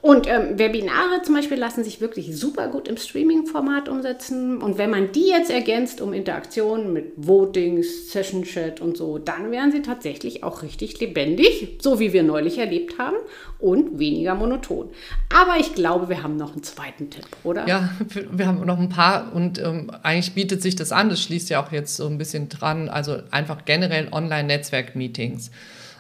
Und 0.02 0.28
ähm, 0.28 0.58
Webinare 0.58 1.22
zum 1.24 1.36
Beispiel 1.36 1.58
lassen 1.58 1.84
sich 1.84 2.02
wirklich 2.02 2.36
super 2.36 2.70
gut 2.70 2.88
im 2.88 2.98
Streaming-Format 2.98 3.88
umsetzen. 3.88 4.60
Und 4.60 4.80
wenn 4.80 4.90
man 4.90 5.12
die 5.12 5.28
jetzt 5.28 5.52
ergänzt 5.52 6.02
um 6.02 6.12
Interaktionen 6.14 6.92
mit 6.92 7.14
Votings, 7.18 8.12
Session-Chat 8.12 8.82
und 8.82 8.98
so, 8.98 9.20
dann 9.20 9.52
wären 9.52 9.72
sie 9.72 9.84
tatsächlich 9.84 10.44
auch 10.44 10.64
richtig 10.64 11.00
lebendig, 11.00 11.78
so 11.82 12.00
wie 12.00 12.14
wir 12.14 12.24
neulich 12.24 12.58
erlebt 12.58 12.98
haben, 12.98 13.18
und 13.60 14.00
weniger 14.00 14.34
monoton. 14.34 14.90
Aber 15.32 15.60
ich 15.60 15.76
glaube, 15.76 16.10
wir 16.10 16.24
haben 16.24 16.36
noch 16.36 16.54
einen 16.54 16.64
zweiten 16.64 17.12
Tipp, 17.12 17.28
oder? 17.44 17.68
Ja, 17.68 17.92
wir 18.32 18.48
haben 18.48 18.66
noch 18.66 18.80
ein 18.80 18.90
paar 18.90 19.32
und 19.36 19.60
ähm, 19.60 19.92
eigentlich 20.02 20.34
bietet 20.34 20.64
sich 20.64 20.76
das 20.76 20.92
an. 20.92 21.10
Das 21.10 21.22
schließt 21.22 21.52
ja 21.52 21.64
auch 21.64 21.72
jetzt 21.72 21.96
so 21.96 22.08
ein 22.08 22.18
bisschen 22.18 22.50
dran. 22.50 22.90
Also 22.90 23.20
einfach 23.30 23.66
generell 23.66 24.08
Online-Netzwerk-Meetings. 24.12 25.52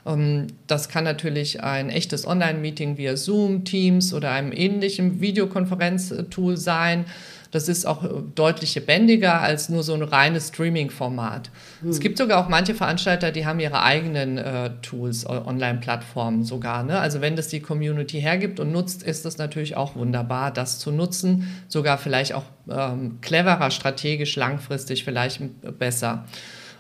Ähm, 0.06 0.48
das 0.68 0.90
kann 0.90 1.04
natürlich 1.04 1.64
ein 1.64 1.90
echtes 1.90 2.26
Online-Meeting 2.26 2.98
via 2.98 3.16
Zoom, 3.18 3.64
Teams 3.64 4.14
oder 4.14 4.32
einem 4.32 4.52
ähnlichen 4.52 5.22
Videokonferenztool 5.22 6.58
sein. 6.58 7.06
Das 7.52 7.68
ist 7.68 7.86
auch 7.86 8.04
äh, 8.04 8.08
deutlich 8.34 8.76
lebendiger 8.76 9.42
als 9.42 9.70
nur 9.70 9.84
so 9.84 9.94
ein 9.94 10.02
reines 10.02 10.50
Streaming-Format. 10.50 11.50
Hm. 11.82 11.90
Es 11.90 12.00
gibt 12.00 12.18
sogar 12.18 12.44
auch 12.44 12.50
manche 12.50 12.74
Veranstalter, 12.74 13.32
die 13.32 13.46
haben 13.46 13.60
ihre 13.60 13.84
eigenen 13.84 14.38
äh, 14.38 14.72
Tools, 14.82 15.28
Online-Plattformen 15.28 16.44
sogar. 16.44 16.84
Ne? 16.84 16.98
Also 16.98 17.22
wenn 17.22 17.36
das 17.36 17.50
die 17.50 17.60
Community 17.60 18.22
hergibt 18.22 18.60
und 18.60 18.72
nutzt, 18.72 19.04
ist 19.04 19.26
das 19.26 19.38
natürlich 19.38 19.76
auch 19.76 19.96
wunderbar, 19.96 20.52
das 20.52 20.80
zu 20.80 20.92
nutzen. 20.92 21.64
Sogar 21.68 21.98
vielleicht 21.98 22.34
auch 22.34 22.46
ähm, 22.70 23.20
cleverer, 23.22 23.70
strategisch, 23.70 24.36
langfristig 24.38 25.04
vielleicht 25.04 25.42
besser. 25.78 26.26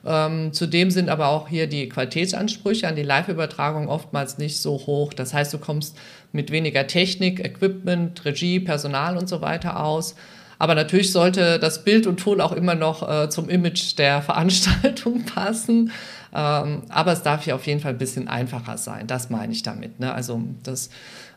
Ähm, 0.05 0.51
zudem 0.53 0.89
sind 0.89 1.10
aber 1.10 1.27
auch 1.27 1.48
hier 1.48 1.67
die 1.67 1.88
Qualitätsansprüche 1.88 2.88
an 2.88 2.96
die 2.96 3.03
Live-Übertragung 3.03 3.88
oftmals 3.88 4.38
nicht 4.38 4.60
so 4.60 4.74
hoch. 4.74 5.13
Das 5.13 5.34
heißt, 5.34 5.53
du 5.53 5.60
kommst 5.60 5.98
mit 6.31 6.51
weniger 6.51 6.88
Technik, 6.88 7.39
Equipment, 7.39 8.25
Regie, 8.25 8.60
Personal 8.60 9.17
und 9.17 9.29
so 9.29 9.41
weiter 9.41 9.84
aus. 9.84 10.15
Aber 10.58 10.75
natürlich 10.75 11.12
sollte 11.12 11.58
das 11.58 11.84
Bild 11.84 12.05
und 12.05 12.20
Ton 12.20 12.39
auch 12.39 12.51
immer 12.51 12.75
noch 12.75 13.08
äh, 13.10 13.29
zum 13.29 13.50
Image 13.50 13.98
der 13.98 14.22
Veranstaltung 14.22 15.25
passen. 15.25 15.91
Ähm, 16.34 16.84
aber 16.90 17.12
es 17.12 17.24
darf 17.24 17.44
hier 17.44 17.56
auf 17.56 17.68
jeden 17.68 17.82
Fall 17.82 17.92
ein 17.92 17.98
bisschen 17.98 18.28
einfacher 18.28 18.78
sein. 18.78 19.08
Das 19.08 19.30
meine 19.30 19.52
ich 19.52 19.64
damit. 19.64 20.00
Ne? 20.00 20.14
Also 20.14 20.42
das, 20.64 20.90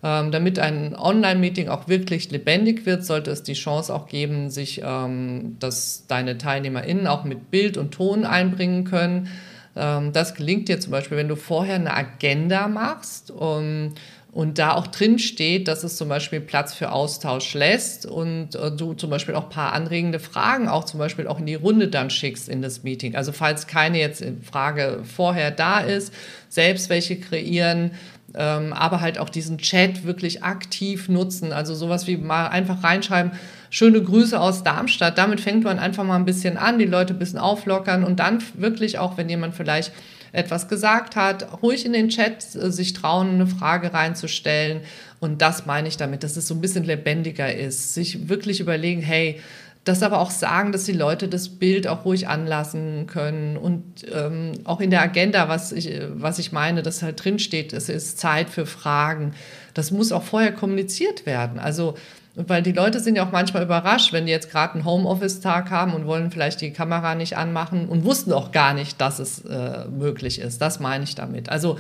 ähm, 0.03 0.31
damit 0.31 0.59
ein 0.59 0.95
Online-Meeting 0.97 1.69
auch 1.69 1.89
wirklich 1.89 2.31
lebendig 2.31 2.87
wird, 2.87 3.05
sollte 3.05 3.31
es 3.31 3.43
die 3.43 3.55
Chance 3.55 3.93
auch 3.93 4.07
geben, 4.07 4.51
sich, 4.51 4.83
ähm, 4.85 5.57
dass 5.59 6.07
deine 6.07 6.39
TeilnehmerInnen 6.39 7.07
auch 7.07 7.25
mit 7.25 7.51
Bild 7.51 7.77
und 7.77 7.93
Ton 7.93 8.25
einbringen 8.25 8.85
können. 8.85 9.29
Ähm, 9.77 10.13
das 10.13 10.35
gelingt 10.35 10.69
dir 10.69 10.79
zum 10.79 10.93
Beispiel, 10.93 11.17
wenn 11.17 11.29
du 11.29 11.37
vorher 11.37 11.77
eine 11.77 11.95
Agenda 11.95 12.69
machst. 12.69 13.31
Um, 13.31 13.93
und 14.35 14.59
da 14.59 14.75
auch 14.75 14.89
drin 14.89 15.21
steht, 15.21 15.69
dass 15.69 15.85
es 15.85 15.97
zum 15.97 16.09
Beispiel 16.09 16.41
Platz 16.41 16.75
für 16.75 16.91
Austausch 16.91 17.55
lässt 17.55 18.05
und 18.05 18.57
äh, 18.57 18.73
du 18.73 18.93
zum 18.95 19.09
Beispiel 19.09 19.37
auch 19.37 19.45
ein 19.45 19.51
paar 19.51 19.73
anregende 19.73 20.19
Fragen 20.19 20.69
auch 20.69 20.85
zum 20.85 20.99
Beispiel 20.99 21.29
auch 21.29 21.39
in 21.39 21.47
die 21.47 21.55
Runde 21.55 21.87
dann 21.87 22.11
schickst 22.11 22.49
in 22.49 22.61
das 22.61 22.83
Meeting. 22.83 23.15
Also 23.15 23.31
falls 23.31 23.69
keine 23.69 24.01
jetzt 24.01 24.25
Frage 24.43 25.03
vorher 25.05 25.53
da 25.53 25.79
ist, 25.79 26.13
selbst 26.49 26.91
welche 26.91 27.17
kreieren, 27.17 27.93
ähm, 28.35 28.73
aber 28.73 29.01
halt 29.01 29.19
auch 29.19 29.31
diesen 29.31 29.59
Chat 29.59 30.05
wirklich 30.05 30.43
aktiv 30.43 31.09
nutzen. 31.09 31.53
Also 31.53 31.77
sowas 31.77 32.09
wie 32.09 32.17
mal 32.17 32.49
einfach 32.49 32.83
reinschreiben, 32.83 33.31
schöne 33.71 34.03
Grüße 34.03 34.39
aus 34.39 34.65
Darmstadt. 34.65 35.17
Damit 35.17 35.41
fängt 35.41 35.63
man 35.63 35.79
einfach 35.79 36.03
mal 36.03 36.17
ein 36.17 36.25
bisschen 36.25 36.57
an, 36.57 36.81
die 36.81 36.87
Leute 36.87 37.15
ein 37.15 37.21
bisschen 37.21 37.39
auflockern 37.39 38.03
und 38.03 38.19
dann 38.19 38.43
wirklich 38.55 38.99
auch, 38.99 39.17
wenn 39.17 39.29
jemand 39.29 39.55
vielleicht 39.55 39.93
etwas 40.35 40.69
gesagt 40.69 41.17
hat, 41.17 41.63
ruhig 41.63 41.87
in 41.87 41.93
den 41.93 42.09
Chat 42.09 42.55
äh, 42.55 42.71
sich 42.71 42.93
trauen, 42.93 43.31
eine 43.31 43.47
Frage 43.47 43.95
reinzustellen. 43.95 44.81
Und 45.21 45.41
das 45.41 45.65
meine 45.65 45.89
ich 45.89 45.97
damit, 45.97 46.23
dass 46.23 46.37
es 46.37 46.47
so 46.49 46.55
ein 46.55 46.61
bisschen 46.61 46.85
lebendiger 46.85 47.55
ist. 47.55 47.95
Sich 47.95 48.29
wirklich 48.29 48.61
überlegen, 48.61 49.01
hey, 49.01 49.41
das 49.85 50.03
aber 50.03 50.19
auch 50.19 50.31
sagen, 50.31 50.73
dass 50.73 50.85
die 50.85 50.93
Leute 50.93 51.29
das 51.29 51.49
Bild 51.49 51.87
auch 51.87 52.05
ruhig 52.05 52.27
anlassen 52.27 53.07
können 53.07 53.57
und 53.59 53.85
ähm, 54.13 54.53
auch 54.65 54.81
in 54.81 54.91
der 54.91 55.03
Agenda, 55.03 55.49
was 55.49 55.73
ich, 55.73 56.01
was 56.15 56.39
ich 56.39 56.53
meine, 56.53 56.83
dass 56.83 57.03
halt 57.03 57.23
drinsteht, 57.23 57.75
es 57.75 57.91
ist 57.91 58.19
Zeit 58.19 58.49
für 58.49 58.65
Fragen. 58.65 59.35
Das 59.75 59.91
muss 59.91 60.11
auch 60.11 60.23
vorher 60.23 60.53
kommuniziert 60.53 61.27
werden. 61.27 61.59
Also 61.59 61.97
weil 62.37 62.63
die 62.63 62.73
Leute 62.73 63.01
sind 63.01 63.17
ja 63.17 63.27
auch 63.27 63.33
manchmal 63.33 63.63
überrascht, 63.63 64.13
wenn 64.13 64.27
die 64.27 64.33
jetzt 64.33 64.51
gerade 64.51 64.75
einen 64.75 64.85
Homeoffice-Tag 64.85 65.71
haben 65.71 65.95
und 65.95 66.07
wollen 66.07 66.31
vielleicht 66.31 66.61
die 66.61 66.73
Kamera 66.73 67.15
nicht 67.15 67.37
anmachen 67.37 67.89
und 67.89 68.05
wussten 68.05 68.33
auch 68.33 68.51
gar 68.51 68.75
nicht, 68.75 69.01
dass 69.01 69.19
es 69.21 69.45
äh, 69.45 69.87
möglich 69.87 70.41
ist. 70.41 70.61
Das 70.61 70.81
meine 70.81 71.05
ich 71.05 71.15
damit. 71.15 71.49
Also 71.49 71.79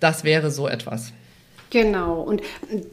das 0.00 0.24
wäre 0.24 0.50
so 0.50 0.66
etwas. 0.68 1.12
Genau. 1.70 2.20
Und 2.22 2.42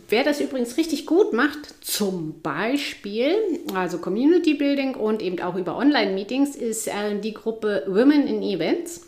wer 0.09 0.23
das 0.23 0.41
übrigens 0.41 0.77
richtig 0.77 1.05
gut 1.05 1.31
macht, 1.31 1.59
zum 1.85 2.41
Beispiel, 2.41 3.35
also 3.73 3.99
Community 3.99 4.55
Building 4.55 4.95
und 4.95 5.21
eben 5.21 5.39
auch 5.41 5.55
über 5.55 5.77
Online-Meetings, 5.77 6.55
ist 6.55 6.87
äh, 6.87 7.19
die 7.19 7.33
Gruppe 7.33 7.83
Women 7.87 8.27
in 8.27 8.41
Events. 8.41 9.07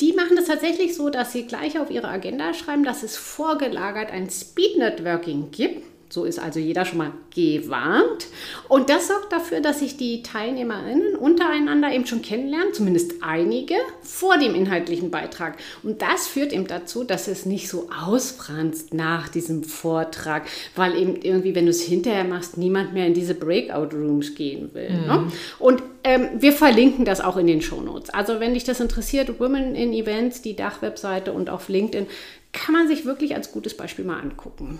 Die 0.00 0.12
machen 0.12 0.36
das 0.36 0.46
tatsächlich 0.46 0.94
so, 0.94 1.08
dass 1.08 1.32
sie 1.32 1.46
gleich 1.46 1.78
auf 1.78 1.90
ihre 1.90 2.08
Agenda 2.08 2.52
schreiben, 2.52 2.84
dass 2.84 3.02
es 3.02 3.16
vorgelagert 3.16 4.10
ein 4.10 4.28
Speed 4.30 4.78
Networking 4.78 5.50
gibt. 5.50 5.87
So 6.10 6.24
ist 6.24 6.38
also 6.38 6.58
jeder 6.58 6.86
schon 6.86 6.98
mal 6.98 7.12
gewarnt. 7.34 8.28
Und 8.68 8.88
das 8.88 9.08
sorgt 9.08 9.30
dafür, 9.30 9.60
dass 9.60 9.80
sich 9.80 9.98
die 9.98 10.22
TeilnehmerInnen 10.22 11.16
untereinander 11.16 11.92
eben 11.92 12.06
schon 12.06 12.22
kennenlernen, 12.22 12.72
zumindest 12.72 13.22
einige, 13.22 13.74
vor 14.02 14.38
dem 14.38 14.54
inhaltlichen 14.54 15.10
Beitrag. 15.10 15.58
Und 15.82 16.00
das 16.00 16.26
führt 16.26 16.52
eben 16.54 16.66
dazu, 16.66 17.04
dass 17.04 17.28
es 17.28 17.44
nicht 17.44 17.68
so 17.68 17.90
ausfranst 17.90 18.94
nach 18.94 19.28
diesem 19.28 19.64
Vortrag, 19.64 20.46
weil 20.74 20.96
eben 20.96 21.16
irgendwie, 21.16 21.54
wenn 21.54 21.66
du 21.66 21.70
es 21.70 21.82
hinterher 21.82 22.24
machst, 22.24 22.56
niemand 22.56 22.94
mehr 22.94 23.06
in 23.06 23.14
diese 23.14 23.34
Breakout-Rooms 23.34 24.34
gehen 24.34 24.72
will. 24.72 24.90
Mhm. 24.90 25.06
Ne? 25.06 25.32
Und 25.58 25.82
ähm, 26.04 26.28
wir 26.38 26.52
verlinken 26.52 27.04
das 27.04 27.20
auch 27.20 27.36
in 27.36 27.46
den 27.46 27.60
Shownotes. 27.60 28.08
Also 28.10 28.40
wenn 28.40 28.54
dich 28.54 28.64
das 28.64 28.80
interessiert, 28.80 29.38
Women 29.40 29.74
in 29.74 29.92
Events, 29.92 30.40
die 30.40 30.56
Dachwebseite 30.56 31.32
und 31.32 31.50
auf 31.50 31.68
LinkedIn, 31.68 32.06
kann 32.52 32.72
man 32.72 32.88
sich 32.88 33.04
wirklich 33.04 33.34
als 33.34 33.52
gutes 33.52 33.76
Beispiel 33.76 34.06
mal 34.06 34.20
angucken. 34.20 34.78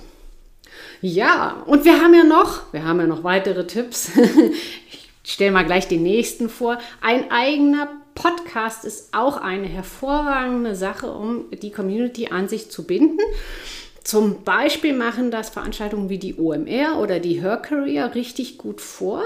Ja, 1.01 1.63
und 1.67 1.85
wir 1.85 2.01
haben 2.01 2.15
ja 2.15 2.25
noch, 2.25 2.73
wir 2.73 2.85
haben 2.85 3.01
ja 3.01 3.07
noch 3.07 3.25
weitere 3.25 3.67
Tipps. 3.67 4.11
ich 5.25 5.33
stelle 5.33 5.53
mal 5.53 5.65
gleich 5.65 5.89
den 5.89 6.03
nächsten 6.03 6.49
vor. 6.49 6.79
Ein 7.01 7.31
eigener 7.31 7.89
Podcast 8.15 8.85
ist 8.85 9.15
auch 9.15 9.37
eine 9.37 9.69
hervorragende 9.69 10.75
Sache, 10.75 11.13
um 11.13 11.45
die 11.51 11.71
Community 11.71 12.29
an 12.29 12.49
sich 12.49 12.71
zu 12.71 12.85
binden. 12.85 13.21
Zum 14.03 14.43
Beispiel 14.43 14.95
machen 14.95 15.31
das 15.31 15.51
Veranstaltungen 15.51 16.09
wie 16.09 16.19
die 16.19 16.37
OMR 16.39 16.99
oder 16.99 17.21
die 17.21 17.43
Her 17.43 17.59
Career 17.59 18.15
richtig 18.15 18.57
gut 18.57 18.81
vor. 18.81 19.23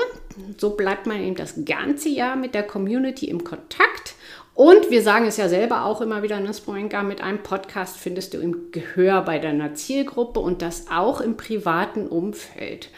So 0.58 0.70
bleibt 0.70 1.06
man 1.06 1.22
eben 1.22 1.36
das 1.36 1.64
ganze 1.64 2.08
Jahr 2.08 2.34
mit 2.34 2.54
der 2.54 2.64
Community 2.64 3.26
im 3.26 3.44
Kontakt 3.44 4.14
und 4.54 4.90
wir 4.90 5.02
sagen 5.02 5.26
es 5.26 5.38
ja 5.38 5.48
selber 5.48 5.84
auch 5.84 6.00
immer 6.00 6.22
wieder, 6.22 6.38
ne, 6.38 6.52
Spoinga, 6.52 7.02
mit 7.02 7.22
einem 7.22 7.42
Podcast 7.42 7.96
findest 7.96 8.34
du 8.34 8.38
im 8.38 8.70
Gehör 8.70 9.22
bei 9.22 9.38
deiner 9.38 9.74
Zielgruppe 9.74 10.40
und 10.40 10.60
das 10.60 10.86
auch 10.90 11.20
im 11.20 11.36
privaten 11.36 12.06
Umfeld. 12.06 12.90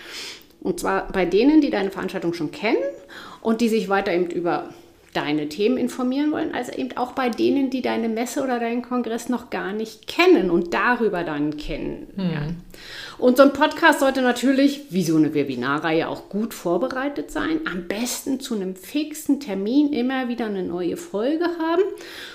Und 0.60 0.80
zwar 0.80 1.08
bei 1.12 1.26
denen, 1.26 1.60
die 1.60 1.70
deine 1.70 1.90
Veranstaltung 1.90 2.34
schon 2.34 2.50
kennen 2.50 2.82
und 3.40 3.60
die 3.60 3.68
sich 3.68 3.88
weiter 3.88 4.12
eben 4.12 4.30
über 4.30 4.70
deine 5.14 5.48
Themen 5.48 5.78
informieren 5.78 6.32
wollen, 6.32 6.54
als 6.54 6.68
eben 6.68 6.96
auch 6.96 7.12
bei 7.12 7.30
denen, 7.30 7.70
die 7.70 7.82
deine 7.82 8.08
Messe 8.08 8.42
oder 8.42 8.58
deinen 8.58 8.82
Kongress 8.82 9.28
noch 9.28 9.48
gar 9.48 9.72
nicht 9.72 10.06
kennen 10.06 10.50
und 10.50 10.74
darüber 10.74 11.24
dann 11.24 11.56
kennen. 11.56 12.08
Hm. 12.16 12.56
Und 13.18 13.36
so 13.36 13.44
ein 13.44 13.52
Podcast 13.52 14.00
sollte 14.00 14.22
natürlich, 14.22 14.86
wie 14.90 15.04
so 15.04 15.16
eine 15.16 15.34
Webinarreihe, 15.34 16.08
auch 16.08 16.28
gut 16.28 16.52
vorbereitet 16.52 17.30
sein. 17.30 17.60
Am 17.70 17.86
besten 17.86 18.40
zu 18.40 18.56
einem 18.56 18.74
fixen 18.74 19.40
Termin 19.40 19.92
immer 19.92 20.28
wieder 20.28 20.46
eine 20.46 20.64
neue 20.64 20.96
Folge 20.96 21.44
haben. 21.44 21.82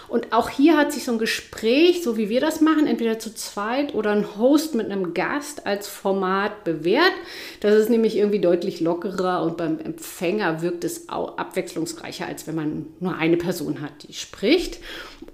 Und 0.10 0.34
auch 0.34 0.50
hier 0.50 0.75
hat 0.78 0.92
sich 0.92 1.04
so 1.04 1.12
ein 1.12 1.20
Gespräch, 1.20 2.04
so 2.04 2.18
wie 2.18 2.30
wir 2.30 2.42
das 2.42 2.62
machen, 2.62 2.88
entweder 2.88 3.20
zu 3.20 3.34
zweit 3.34 3.94
oder 3.94 4.12
ein 4.12 4.38
Host 4.38 4.74
mit 4.74 4.88
einem 4.89 5.13
Gast 5.13 5.68
als 5.68 5.88
Format 5.88 6.63
bewährt. 6.63 7.13
Das 7.60 7.75
ist 7.75 7.89
nämlich 7.89 8.18
irgendwie 8.18 8.39
deutlich 8.39 8.80
lockerer 8.80 9.44
und 9.44 9.58
beim 9.58 9.80
Empfänger 9.80 10.62
wirkt 10.62 10.84
es 10.84 11.10
auch 11.10 11.38
abwechslungsreicher, 11.38 12.25
als 12.25 12.48
wenn 12.48 12.56
man 12.56 12.88
nur 13.00 13.16
eine 13.16 13.38
Person 13.38 13.82
hat, 13.82 13.92
die 14.08 14.13
spricht. 14.13 14.80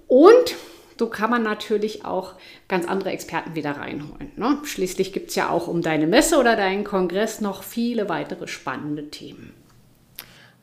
Und 0.06 0.54
so 0.98 1.08
kann 1.08 1.30
man 1.30 1.42
natürlich 1.42 2.04
auch 2.04 2.34
ganz 2.68 2.86
andere 2.86 3.10
Experten 3.10 3.54
wieder 3.54 3.72
reinholen. 3.72 4.32
Ne? 4.36 4.58
Schließlich 4.64 5.12
gibt 5.12 5.30
es 5.30 5.36
ja 5.36 5.50
auch 5.50 5.68
um 5.68 5.82
deine 5.82 6.06
Messe 6.06 6.38
oder 6.38 6.56
deinen 6.56 6.84
Kongress 6.84 7.40
noch 7.40 7.62
viele 7.62 8.08
weitere 8.08 8.48
spannende 8.48 9.10
Themen. 9.10 9.54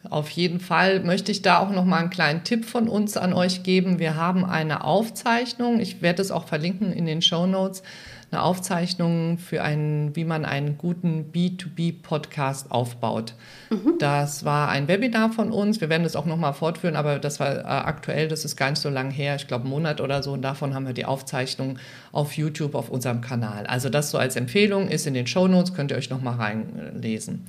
Auf 0.09 0.29
jeden 0.29 0.59
Fall 0.59 0.99
möchte 0.99 1.31
ich 1.31 1.41
da 1.41 1.59
auch 1.59 1.71
noch 1.71 1.85
mal 1.85 1.99
einen 1.99 2.09
kleinen 2.09 2.43
Tipp 2.43 2.65
von 2.65 2.89
uns 2.89 3.15
an 3.15 3.33
euch 3.33 3.63
geben. 3.63 3.99
Wir 3.99 4.15
haben 4.15 4.43
eine 4.43 4.83
Aufzeichnung, 4.83 5.79
ich 5.79 6.01
werde 6.01 6.21
es 6.21 6.29
auch 6.29 6.45
verlinken 6.45 6.91
in 6.91 7.05
den 7.05 7.21
Show 7.21 7.47
Notes, 7.47 7.83
eine 8.33 8.41
Aufzeichnung 8.41 9.37
für 9.37 9.63
einen, 9.63 10.15
wie 10.15 10.25
man 10.25 10.43
einen 10.43 10.77
guten 10.77 11.31
B2B-Podcast 11.31 12.71
aufbaut. 12.71 13.35
Mhm. 13.69 13.93
Das 13.99 14.43
war 14.43 14.69
ein 14.69 14.87
Webinar 14.87 15.31
von 15.31 15.51
uns. 15.51 15.79
Wir 15.79 15.89
werden 15.89 16.03
das 16.03 16.15
auch 16.15 16.25
noch 16.25 16.37
mal 16.37 16.53
fortführen, 16.53 16.95
aber 16.95 17.19
das 17.19 17.39
war 17.39 17.59
äh, 17.59 17.61
aktuell, 17.61 18.27
das 18.27 18.43
ist 18.43 18.57
gar 18.57 18.71
nicht 18.71 18.81
so 18.81 18.89
lange 18.89 19.11
her, 19.13 19.35
ich 19.35 19.47
glaube 19.47 19.63
einen 19.63 19.71
Monat 19.71 20.01
oder 20.01 20.21
so. 20.21 20.33
Und 20.33 20.41
davon 20.41 20.73
haben 20.73 20.85
wir 20.85 20.93
die 20.93 21.05
Aufzeichnung 21.05 21.77
auf 22.11 22.33
YouTube 22.33 22.75
auf 22.75 22.89
unserem 22.89 23.21
Kanal. 23.21 23.67
Also 23.67 23.89
das 23.89 24.11
so 24.11 24.17
als 24.17 24.35
Empfehlung 24.35 24.89
ist 24.89 25.07
in 25.07 25.13
den 25.13 25.27
Show 25.27 25.47
Notes, 25.47 25.73
könnt 25.73 25.91
ihr 25.91 25.97
euch 25.97 26.09
noch 26.09 26.21
mal 26.21 26.35
reinlesen. 26.35 27.45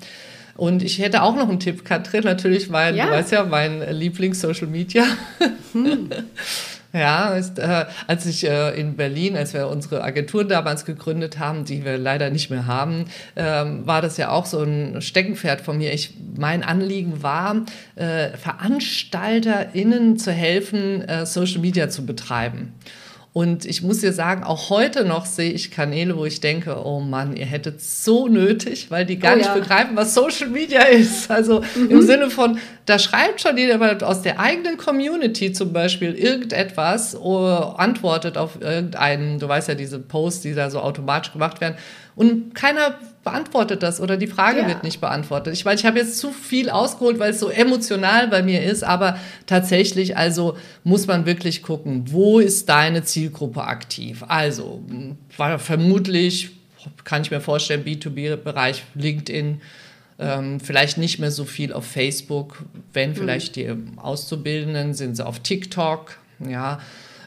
Und 0.57 0.83
ich 0.83 0.99
hätte 0.99 1.23
auch 1.23 1.35
noch 1.35 1.49
einen 1.49 1.61
Tipp, 1.61 1.85
Katrin, 1.85 2.25
natürlich, 2.25 2.71
weil 2.71 2.97
ja. 2.97 3.07
du 3.07 3.13
weißt 3.13 3.33
ja, 3.33 3.45
mein 3.45 3.83
Lieblings-Social 3.91 4.69
Media. 4.69 5.05
Hm. 5.73 6.11
Ja, 6.95 7.35
ist, 7.35 7.59
äh, 7.59 7.87
als 8.07 8.25
ich 8.25 8.47
äh, 8.49 8.81
in 8.81 8.95
Berlin, 8.95 9.37
als 9.37 9.53
wir 9.53 9.67
unsere 9.67 10.05
Agentur 10.05 10.45
damals 10.45 10.85
gegründet 10.85 11.41
haben, 11.41 11.65
die 11.65 11.85
wir 11.85 11.99
leider 11.99 12.31
nicht 12.31 12.51
mehr 12.51 12.69
haben, 12.69 13.07
ähm, 13.35 13.85
war 13.85 14.01
das 14.01 14.17
ja 14.17 14.31
auch 14.31 14.47
so 14.47 14.63
ein 14.63 15.03
Steckenpferd 15.03 15.61
von 15.61 15.77
mir. 15.77 15.93
Ich, 15.93 16.15
mein 16.37 16.63
Anliegen 16.63 17.21
war, 17.25 17.65
äh, 17.97 18.29
VeranstalterInnen 18.37 20.19
zu 20.19 20.31
helfen, 20.31 21.03
äh, 21.03 21.27
Social 21.27 21.61
Media 21.61 21.89
zu 21.89 22.07
betreiben. 22.07 22.73
Und 23.35 23.65
ich 23.65 23.83
muss 23.83 23.99
dir 23.99 24.13
sagen, 24.13 24.45
auch 24.45 24.71
heute 24.71 25.05
noch 25.05 25.27
sehe 25.27 25.51
ich 25.51 25.73
Kanäle, 25.73 26.17
wo 26.17 26.25
ich 26.25 26.41
denke, 26.41 26.87
oh 26.87 27.01
Mann, 27.01 27.35
ihr 27.35 27.47
hättet 27.47 27.81
so 27.81 28.29
nötig, 28.29 28.93
weil 28.93 29.05
die 29.05 29.19
gar 29.19 29.33
oh, 29.33 29.39
nicht 29.39 29.47
ja. 29.47 29.55
begreifen, 29.55 29.97
was 29.97 30.15
Social 30.15 30.49
Media 30.49 30.83
ist. 30.83 31.29
Also 31.29 31.61
mhm. 31.75 31.91
im 31.91 32.03
Sinne 32.03 32.31
von, 32.31 32.59
da 32.87 32.97
schreibt 33.01 33.41
schon 33.41 33.59
jeder 33.59 34.07
aus 34.07 34.23
der 34.23 34.39
eigenen 34.39 34.77
Community 34.77 35.53
zum 35.53 35.73
Beispiel 35.73 36.15
irgendetwas, 36.15 37.17
oder 37.17 37.81
antwortet 37.81 38.39
auf 38.39 38.61
irgendeinen, 38.61 39.41
du 39.41 39.49
weißt 39.49 39.67
ja, 39.67 39.75
diese 39.75 39.99
Posts, 39.99 40.43
die 40.43 40.55
da 40.55 40.71
so 40.71 40.79
automatisch 40.79 41.33
gemacht 41.33 41.61
werden. 41.61 41.75
Und 42.17 42.55
keiner 42.55 42.99
beantwortet 43.25 43.83
das 43.83 44.01
oder 44.01 44.17
die 44.17 44.27
Frage 44.27 44.61
ja. 44.61 44.69
wird 44.69 44.85
nicht 44.85 45.01
beantwortet. 45.01 45.55
Ich 45.55 45.65
meine, 45.65 45.81
ich 45.81 45.87
habe 45.87 45.99
jetzt 45.99 46.19
zu 46.19 46.31
viel 46.31 46.71
ausgeholt, 46.71 47.19
weil 47.19 47.31
es 47.31 47.41
so 47.41 47.49
emotional 47.49 48.29
bei 48.29 48.43
mir 48.43 48.63
ist, 48.63 48.85
aber 48.85 49.19
tatsächlich, 49.47 50.17
also 50.17 50.57
muss 50.85 51.07
man 51.07 51.27
wirklich 51.27 51.63
gucken, 51.63 52.05
wo 52.09 52.39
ist 52.39 52.69
deine 52.69 53.03
Zielgruppe 53.03 53.65
aktiv? 53.65 54.23
Also 54.29 54.83
vermutlich, 55.59 56.51
kann 57.05 57.23
ich 57.23 57.31
mir 57.31 57.41
vorstellen, 57.41 57.85
B2B-Bereich, 57.85 58.85
LinkedIn, 58.95 59.61
ähm, 60.19 60.61
vielleicht 60.61 60.99
nicht 60.99 61.19
mehr 61.19 61.31
so 61.31 61.45
viel 61.45 61.73
auf 61.73 61.87
Facebook, 61.87 62.65
wenn 62.93 63.11
mhm. 63.11 63.17
vielleicht 63.17 63.57
die 63.57 63.75
Auszubildenden 63.97 64.95
sind 64.95 65.17
sie 65.17 65.27
auf 65.27 65.41
TikTok, 65.41 66.19
ja. 66.47 66.79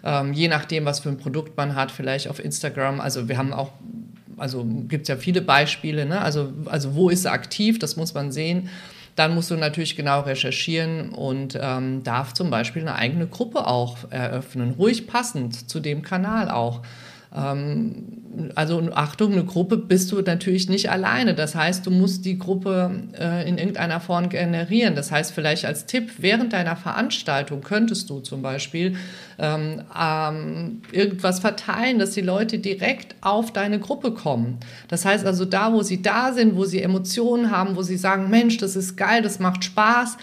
Ähm, 0.03 0.32
je 0.32 0.48
nachdem, 0.48 0.86
was 0.86 1.00
für 1.00 1.10
ein 1.10 1.17
Produkt 1.17 1.58
man 1.58 1.75
hat, 1.75 1.91
vielleicht 1.91 2.29
auf 2.29 2.44
Instagram. 2.44 3.01
Also 3.01 3.27
wir 3.27 3.38
haben 3.38 3.51
auch 3.51 3.72
also 4.38 4.63
gibt 4.63 5.03
es 5.03 5.08
ja 5.10 5.17
viele 5.17 5.41
Beispiele, 5.41 6.06
ne? 6.06 6.22
also, 6.22 6.53
also 6.65 6.96
wo 6.96 7.10
ist 7.10 7.25
er 7.25 7.34
aktiv, 7.34 7.79
das 7.79 7.96
muss 7.96 8.13
man 8.13 8.32
sehen. 8.32 8.70
Dann 9.15 9.34
musst 9.34 9.50
du 9.50 9.56
natürlich 9.56 9.96
genau 9.96 10.22
recherchieren 10.22 11.10
und 11.10 11.58
ähm, 11.60 12.03
darf 12.03 12.34
zum 12.34 12.51
Beispiel 12.51 12.84
eine 12.84 12.96
eigene 12.96 13.25
Gruppe 13.25 13.65
auch 13.65 13.98
eröffnen, 14.12 14.75
ruhig 14.77 15.08
passend 15.08 15.70
zu 15.70 15.79
dem 15.79 16.03
Kanal 16.03 16.51
auch. 16.51 16.84
Ähm, 17.36 18.51
also 18.55 18.89
Achtung, 18.93 19.34
eine 19.34 19.43
Gruppe 19.43 19.77
bist 19.77 20.12
du 20.12 20.22
natürlich 20.22 20.69
nicht 20.69 20.89
alleine. 20.91 21.34
Das 21.34 21.55
heißt, 21.55 21.86
du 21.86 21.91
musst 21.91 22.25
die 22.25 22.38
Gruppe 22.38 22.91
äh, 23.19 23.48
in 23.48 23.57
irgendeiner 23.57 24.00
Form 24.00 24.29
generieren. 24.29 24.96
Das 24.96 25.12
heißt, 25.12 25.34
vielleicht 25.34 25.65
als 25.65 25.86
Tipp, 25.86 26.12
während 26.19 26.53
deiner 26.53 26.75
Veranstaltung 26.75 27.62
könntest 27.62 28.10
du 28.10 28.19
zum 28.19 28.41
Beispiel 28.41 28.96
ähm, 29.39 29.81
ähm, 30.00 30.81
irgendwas 30.91 31.39
verteilen, 31.39 32.00
dass 32.00 32.12
die 32.12 32.22
Leute 32.22 32.60
direkt 32.60 33.15
auf 33.22 33.51
deine 33.51 33.79
Gruppe 33.79 34.12
kommen. 34.12 34.60
Das 34.88 35.05
heißt 35.05 35.25
also, 35.25 35.46
da, 35.46 35.74
wo 35.74 35.81
sie 35.81 36.01
da 36.01 36.34
sind, 36.34 36.55
wo 36.55 36.65
sie 36.65 36.81
Emotionen 36.81 37.51
haben, 37.51 37.75
wo 37.75 37.81
sie 37.81 37.98
sagen, 37.98 38.29
Mensch, 38.29 38.57
das 38.57 38.75
ist 38.75 38.96
geil, 38.98 39.22
das 39.22 39.39
macht 39.39 39.63
Spaß, 39.63 40.17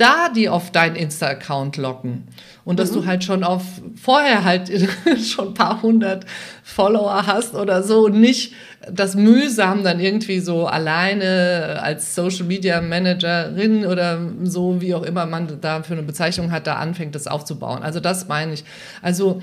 da 0.00 0.30
die 0.34 0.48
auf 0.48 0.72
deinen 0.72 0.96
Insta-Account 0.96 1.76
locken. 1.76 2.24
Und 2.64 2.78
dass 2.78 2.90
mhm. 2.90 2.94
du 2.94 3.06
halt 3.06 3.24
schon 3.24 3.44
auf 3.44 3.62
vorher 4.00 4.44
halt 4.44 4.70
schon 5.24 5.48
ein 5.48 5.54
paar 5.54 5.82
hundert 5.82 6.24
Follower 6.62 7.26
hast 7.26 7.54
oder 7.54 7.82
so, 7.82 8.08
nicht 8.08 8.54
das 8.90 9.14
mühsam 9.14 9.82
dann 9.82 10.00
irgendwie 10.00 10.40
so 10.40 10.66
alleine 10.66 11.80
als 11.82 12.14
Social 12.14 12.46
Media 12.46 12.80
Managerin 12.80 13.84
oder 13.84 14.20
so, 14.42 14.80
wie 14.80 14.94
auch 14.94 15.02
immer 15.02 15.26
man 15.26 15.60
da 15.60 15.82
für 15.82 15.92
eine 15.92 16.02
Bezeichnung 16.02 16.50
hat, 16.50 16.66
da 16.66 16.76
anfängt, 16.76 17.14
das 17.14 17.26
aufzubauen. 17.26 17.82
Also 17.82 18.00
das 18.00 18.26
meine 18.26 18.54
ich. 18.54 18.64
Also 19.02 19.42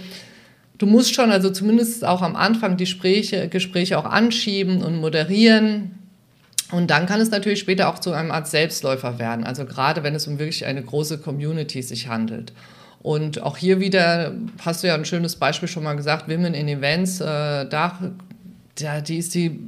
du 0.79 0.87
musst 0.87 1.13
schon, 1.13 1.29
also 1.29 1.51
zumindest 1.51 2.03
auch 2.03 2.23
am 2.23 2.35
Anfang 2.35 2.77
die 2.77 2.85
Gespräche, 2.85 3.47
Gespräche 3.47 3.99
auch 3.99 4.05
anschieben 4.05 4.81
und 4.81 4.99
moderieren 4.99 5.91
und 6.71 6.89
dann 6.89 7.05
kann 7.05 7.21
es 7.21 7.31
natürlich 7.31 7.59
später 7.59 7.89
auch 7.89 7.99
zu 7.99 8.11
einem 8.11 8.31
Art 8.31 8.47
Selbstläufer 8.47 9.19
werden, 9.19 9.45
also 9.45 9.65
gerade 9.65 10.03
wenn 10.03 10.15
es 10.15 10.27
um 10.27 10.39
wirklich 10.39 10.65
eine 10.65 10.81
große 10.81 11.19
Community 11.19 11.81
sich 11.81 12.07
handelt. 12.07 12.53
Und 13.01 13.41
auch 13.41 13.57
hier 13.57 13.79
wieder 13.79 14.33
hast 14.65 14.83
du 14.83 14.87
ja 14.87 14.95
ein 14.95 15.05
schönes 15.05 15.37
Beispiel 15.37 15.69
schon 15.69 15.83
mal 15.83 15.93
gesagt, 15.93 16.27
Women 16.27 16.53
in 16.53 16.67
Events, 16.67 17.21
äh, 17.21 17.25
da, 17.69 17.97
da 18.75 19.01
die 19.01 19.17
ist 19.17 19.33
die 19.33 19.59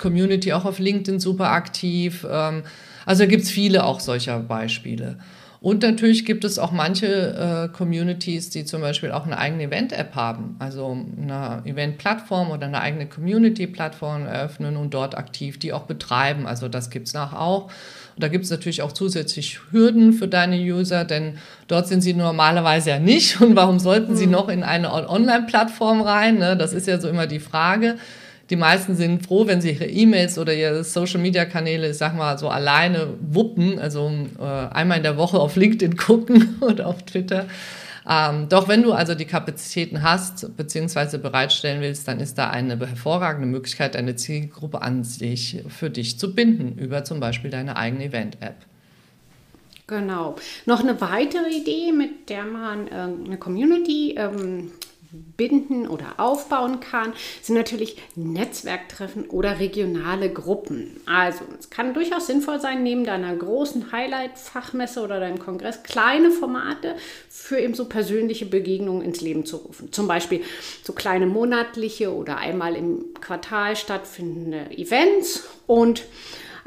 Community 0.00 0.52
auch 0.52 0.64
auf 0.64 0.78
LinkedIn 0.78 1.20
super 1.20 1.50
aktiv. 1.50 2.26
Ähm, 2.28 2.64
also 3.06 3.26
gibt 3.26 3.44
es 3.44 3.50
viele 3.50 3.84
auch 3.84 4.00
solcher 4.00 4.40
Beispiele. 4.40 5.18
Und 5.60 5.82
natürlich 5.82 6.24
gibt 6.24 6.44
es 6.44 6.58
auch 6.58 6.70
manche 6.70 7.06
äh, 7.06 7.76
Communities, 7.76 8.50
die 8.50 8.64
zum 8.64 8.80
Beispiel 8.80 9.10
auch 9.10 9.26
eine 9.26 9.38
eigene 9.38 9.64
Event-App 9.64 10.14
haben, 10.14 10.54
also 10.60 10.96
eine 11.20 11.62
Event-Plattform 11.64 12.50
oder 12.52 12.66
eine 12.66 12.80
eigene 12.80 13.06
Community-Plattform 13.06 14.26
eröffnen 14.26 14.76
und 14.76 14.94
dort 14.94 15.16
aktiv 15.16 15.58
die 15.58 15.72
auch 15.72 15.82
betreiben. 15.82 16.46
Also 16.46 16.68
das 16.68 16.90
gibt 16.90 17.08
es 17.08 17.14
nach 17.14 17.32
auch. 17.32 17.64
Und 17.64 18.22
da 18.22 18.28
gibt 18.28 18.44
es 18.44 18.50
natürlich 18.50 18.82
auch 18.82 18.92
zusätzlich 18.92 19.58
Hürden 19.72 20.12
für 20.12 20.28
deine 20.28 20.56
User, 20.56 21.04
denn 21.04 21.38
dort 21.66 21.88
sind 21.88 22.02
sie 22.02 22.14
normalerweise 22.14 22.90
ja 22.90 22.98
nicht. 23.00 23.40
Und 23.40 23.56
warum 23.56 23.80
sollten 23.80 24.14
sie 24.14 24.24
hm. 24.24 24.30
noch 24.30 24.48
in 24.48 24.62
eine 24.62 24.92
Online-Plattform 24.92 26.02
rein? 26.02 26.38
Ne? 26.38 26.56
Das 26.56 26.72
ist 26.72 26.86
ja 26.86 27.00
so 27.00 27.08
immer 27.08 27.26
die 27.26 27.40
Frage. 27.40 27.96
Die 28.50 28.56
meisten 28.56 28.94
sind 28.94 29.26
froh, 29.26 29.46
wenn 29.46 29.60
sie 29.60 29.72
ihre 29.72 29.86
E-Mails 29.86 30.38
oder 30.38 30.54
ihre 30.54 30.82
Social-Media-Kanäle, 30.82 31.90
ich 31.90 31.98
sag 31.98 32.16
mal, 32.16 32.38
so 32.38 32.48
alleine 32.48 33.14
wuppen, 33.20 33.78
also 33.78 34.10
äh, 34.38 34.42
einmal 34.42 34.98
in 34.98 35.02
der 35.02 35.18
Woche 35.18 35.38
auf 35.38 35.56
LinkedIn 35.56 35.96
gucken 35.98 36.56
oder 36.60 36.86
auf 36.86 37.02
Twitter. 37.02 37.46
Ähm, 38.08 38.48
doch 38.48 38.68
wenn 38.68 38.82
du 38.82 38.92
also 38.92 39.14
die 39.14 39.26
Kapazitäten 39.26 40.02
hast 40.02 40.56
bzw. 40.56 41.18
bereitstellen 41.18 41.82
willst, 41.82 42.08
dann 42.08 42.20
ist 42.20 42.38
da 42.38 42.48
eine 42.48 42.78
hervorragende 42.78 43.46
Möglichkeit, 43.46 43.96
eine 43.96 44.16
Zielgruppe 44.16 44.80
an 44.80 45.04
sich 45.04 45.62
für 45.68 45.90
dich 45.90 46.18
zu 46.18 46.34
binden 46.34 46.78
über 46.78 47.04
zum 47.04 47.20
Beispiel 47.20 47.50
deine 47.50 47.76
eigene 47.76 48.04
Event-App. 48.04 48.56
Genau. 49.86 50.36
Noch 50.64 50.80
eine 50.80 50.98
weitere 51.00 51.50
Idee, 51.50 51.92
mit 51.92 52.30
der 52.30 52.44
man 52.44 52.88
äh, 52.88 53.26
eine 53.26 53.36
Community 53.38 54.14
ähm, 54.16 54.70
binden 55.10 55.88
oder 55.88 56.14
aufbauen 56.18 56.80
kann, 56.80 57.14
sind 57.40 57.56
natürlich 57.56 57.96
Netzwerktreffen 58.14 59.26
oder 59.30 59.58
regionale 59.58 60.30
Gruppen. 60.30 61.00
Also 61.06 61.44
es 61.58 61.70
kann 61.70 61.94
durchaus 61.94 62.26
sinnvoll 62.26 62.60
sein, 62.60 62.82
neben 62.82 63.04
deiner 63.04 63.34
großen 63.34 63.90
Highlight-Fachmesse 63.92 65.02
oder 65.02 65.20
deinem 65.20 65.38
Kongress 65.38 65.82
kleine 65.82 66.30
Formate 66.30 66.96
für 67.30 67.58
eben 67.58 67.74
so 67.74 67.86
persönliche 67.86 68.46
Begegnungen 68.46 69.02
ins 69.02 69.20
Leben 69.20 69.46
zu 69.46 69.56
rufen. 69.56 69.92
Zum 69.92 70.08
Beispiel 70.08 70.42
so 70.82 70.92
kleine 70.92 71.26
monatliche 71.26 72.14
oder 72.14 72.36
einmal 72.36 72.76
im 72.76 73.14
Quartal 73.20 73.76
stattfindende 73.76 74.70
Events. 74.76 75.48
Und 75.66 76.04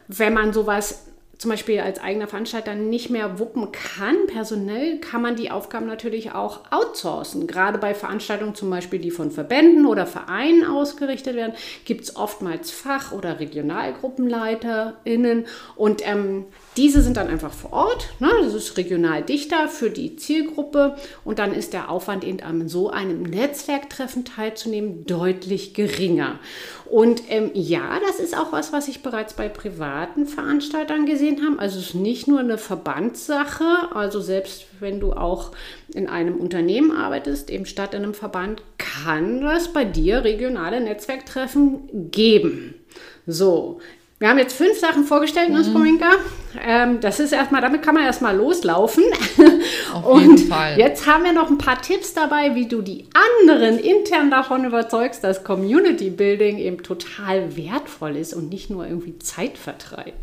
wenn 0.07 0.33
man 0.33 0.51
sowas 0.51 1.10
zum 1.41 1.49
Beispiel 1.49 1.79
als 1.79 1.99
eigener 1.99 2.27
Veranstalter 2.27 2.75
nicht 2.75 3.09
mehr 3.09 3.39
wuppen 3.39 3.71
kann, 3.71 4.27
personell, 4.27 4.99
kann 4.99 5.23
man 5.23 5.35
die 5.35 5.49
Aufgaben 5.49 5.87
natürlich 5.87 6.33
auch 6.33 6.59
outsourcen. 6.69 7.47
Gerade 7.47 7.79
bei 7.79 7.95
Veranstaltungen 7.95 8.53
zum 8.53 8.69
Beispiel, 8.69 8.99
die 8.99 9.09
von 9.09 9.31
Verbänden 9.31 9.87
oder 9.87 10.05
Vereinen 10.05 10.63
ausgerichtet 10.63 11.35
werden, 11.35 11.55
gibt 11.83 12.03
es 12.03 12.15
oftmals 12.15 12.69
Fach- 12.69 13.11
oder 13.11 13.39
RegionalgruppenleiterInnen 13.39 15.47
und 15.75 16.07
ähm, 16.07 16.45
diese 16.77 17.01
sind 17.01 17.17
dann 17.17 17.27
einfach 17.27 17.51
vor 17.51 17.73
Ort. 17.73 18.09
Ne? 18.19 18.29
Das 18.43 18.53
ist 18.53 18.77
regional 18.77 19.23
dichter 19.23 19.67
für 19.67 19.89
die 19.89 20.17
Zielgruppe 20.17 20.95
und 21.25 21.39
dann 21.39 21.55
ist 21.55 21.73
der 21.73 21.89
Aufwand 21.89 22.23
eben 22.23 22.41
an 22.41 22.69
so 22.69 22.91
einem 22.91 23.23
Netzwerktreffen 23.23 24.25
teilzunehmen 24.25 25.07
deutlich 25.07 25.73
geringer. 25.73 26.39
Und 26.91 27.23
ähm, 27.29 27.51
ja, 27.53 28.01
das 28.05 28.19
ist 28.19 28.37
auch 28.37 28.51
was, 28.51 28.73
was 28.73 28.89
ich 28.89 29.01
bereits 29.01 29.33
bei 29.33 29.47
privaten 29.47 30.25
Veranstaltern 30.25 31.05
gesehen 31.05 31.41
habe. 31.41 31.57
Also 31.57 31.79
es 31.79 31.85
ist 31.85 31.95
nicht 31.95 32.27
nur 32.27 32.41
eine 32.41 32.57
Verbandssache. 32.57 33.63
Also 33.93 34.19
selbst 34.19 34.65
wenn 34.81 34.99
du 34.99 35.13
auch 35.13 35.53
in 35.93 36.09
einem 36.09 36.35
Unternehmen 36.35 36.91
arbeitest, 36.91 37.49
eben 37.49 37.65
statt 37.65 37.93
in 37.93 38.03
einem 38.03 38.13
Verband, 38.13 38.61
kann 38.77 39.41
es 39.47 39.69
bei 39.69 39.85
dir 39.85 40.25
regionale 40.25 40.81
Netzwerktreffen 40.81 42.11
geben. 42.11 42.75
So, 43.25 43.79
wir 44.21 44.29
haben 44.29 44.37
jetzt 44.37 44.55
fünf 44.55 44.79
Sachen 44.79 45.03
vorgestellt, 45.03 45.49
mhm. 45.49 45.55
Nussbrominka. 45.55 46.11
Ähm, 46.63 46.99
das 47.01 47.19
ist 47.19 47.33
erstmal, 47.33 47.59
damit 47.59 47.81
kann 47.81 47.95
man 47.95 48.03
erstmal 48.03 48.35
loslaufen. 48.35 49.03
Auf 49.95 50.05
Und 50.05 50.41
Fall. 50.41 50.77
jetzt 50.77 51.07
haben 51.07 51.23
wir 51.23 51.33
noch 51.33 51.49
ein 51.49 51.57
paar 51.57 51.81
Tipps 51.81 52.13
dabei, 52.13 52.53
wie 52.53 52.67
du 52.67 52.83
die 52.83 53.07
anderen 53.39 53.79
intern 53.79 54.29
davon 54.29 54.63
überzeugst, 54.63 55.23
dass 55.23 55.43
Community 55.43 56.11
Building 56.11 56.59
eben 56.59 56.83
total 56.83 57.57
wertvoll 57.57 58.15
ist 58.15 58.35
und 58.35 58.49
nicht 58.49 58.69
nur 58.69 58.85
irgendwie 58.85 59.17
Zeitvertreib. 59.17 60.13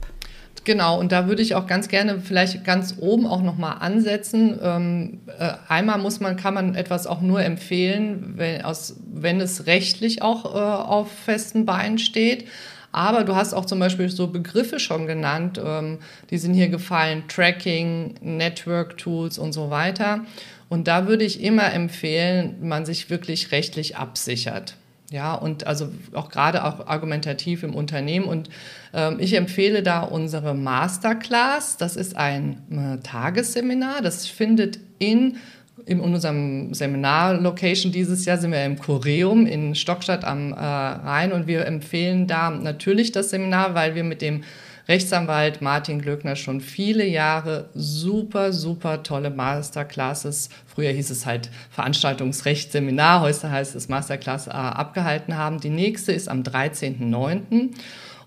Genau, 0.62 1.00
und 1.00 1.10
da 1.10 1.26
würde 1.26 1.42
ich 1.42 1.56
auch 1.56 1.66
ganz 1.66 1.88
gerne 1.88 2.20
vielleicht 2.20 2.62
ganz 2.64 2.94
oben 3.00 3.26
auch 3.26 3.42
nochmal 3.42 3.78
ansetzen. 3.80 4.60
Ähm, 4.62 5.20
äh, 5.40 5.54
einmal 5.66 5.98
muss 5.98 6.20
man, 6.20 6.36
kann 6.36 6.54
man 6.54 6.76
etwas 6.76 7.08
auch 7.08 7.20
nur 7.20 7.42
empfehlen, 7.42 8.34
wenn, 8.36 8.62
aus, 8.62 9.00
wenn 9.12 9.40
es 9.40 9.66
rechtlich 9.66 10.22
auch 10.22 10.44
äh, 10.54 10.58
auf 10.58 11.10
festen 11.10 11.66
Beinen 11.66 11.98
steht. 11.98 12.46
Aber 12.92 13.24
du 13.24 13.34
hast 13.34 13.52
auch 13.54 13.66
zum 13.66 13.78
Beispiel 13.78 14.08
so 14.08 14.28
Begriffe 14.28 14.80
schon 14.80 15.06
genannt, 15.06 15.60
ähm, 15.62 15.98
die 16.30 16.38
sind 16.38 16.54
hier 16.54 16.68
gefallen, 16.68 17.24
Tracking, 17.28 18.14
Network 18.20 18.96
Tools 18.96 19.38
und 19.38 19.52
so 19.52 19.70
weiter. 19.70 20.24
Und 20.68 20.88
da 20.88 21.06
würde 21.06 21.24
ich 21.24 21.42
immer 21.42 21.72
empfehlen, 21.72 22.56
man 22.66 22.86
sich 22.86 23.10
wirklich 23.10 23.52
rechtlich 23.52 23.96
absichert. 23.96 24.76
Ja, 25.10 25.34
und 25.34 25.66
also 25.66 25.88
auch 26.12 26.28
gerade 26.28 26.64
auch 26.64 26.86
argumentativ 26.86 27.62
im 27.62 27.74
Unternehmen. 27.74 28.26
Und 28.26 28.50
ähm, 28.92 29.16
ich 29.20 29.34
empfehle 29.34 29.82
da 29.82 30.02
unsere 30.02 30.54
Masterclass. 30.54 31.78
Das 31.78 31.96
ist 31.96 32.14
ein 32.16 32.58
äh, 32.70 33.02
Tagesseminar. 33.02 34.02
Das 34.02 34.26
findet 34.26 34.78
in 34.98 35.38
in 35.86 36.00
unserem 36.00 36.74
Seminar-Location 36.74 37.92
dieses 37.92 38.24
Jahr 38.24 38.38
sind 38.38 38.52
wir 38.52 38.64
im 38.64 38.78
Choreum 38.78 39.46
in 39.46 39.74
Stockstadt 39.74 40.24
am 40.24 40.52
äh, 40.52 40.56
Rhein 40.56 41.32
und 41.32 41.46
wir 41.46 41.66
empfehlen 41.66 42.26
da 42.26 42.50
natürlich 42.50 43.12
das 43.12 43.30
Seminar, 43.30 43.74
weil 43.74 43.94
wir 43.94 44.04
mit 44.04 44.22
dem 44.22 44.42
Rechtsanwalt 44.88 45.60
Martin 45.60 46.00
Glöckner 46.00 46.34
schon 46.34 46.62
viele 46.62 47.06
Jahre 47.06 47.68
super, 47.74 48.54
super 48.54 49.02
tolle 49.02 49.28
Masterclasses, 49.28 50.48
früher 50.66 50.90
hieß 50.90 51.10
es 51.10 51.26
halt 51.26 51.50
Veranstaltungsrecht 51.70 52.72
Seminar, 52.72 53.20
heute 53.20 53.50
heißt 53.50 53.74
es 53.74 53.90
Masterclass 53.90 54.46
äh, 54.46 54.50
abgehalten 54.50 55.36
haben. 55.36 55.60
Die 55.60 55.68
nächste 55.68 56.12
ist 56.12 56.28
am 56.28 56.42
13.09. 56.42 57.74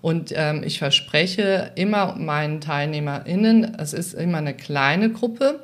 Und 0.02 0.32
ähm, 0.34 0.62
ich 0.64 0.78
verspreche 0.78 1.72
immer 1.76 2.16
meinen 2.16 2.60
TeilnehmerInnen, 2.60 3.76
es 3.78 3.92
ist 3.92 4.14
immer 4.14 4.38
eine 4.38 4.54
kleine 4.54 5.10
Gruppe. 5.10 5.60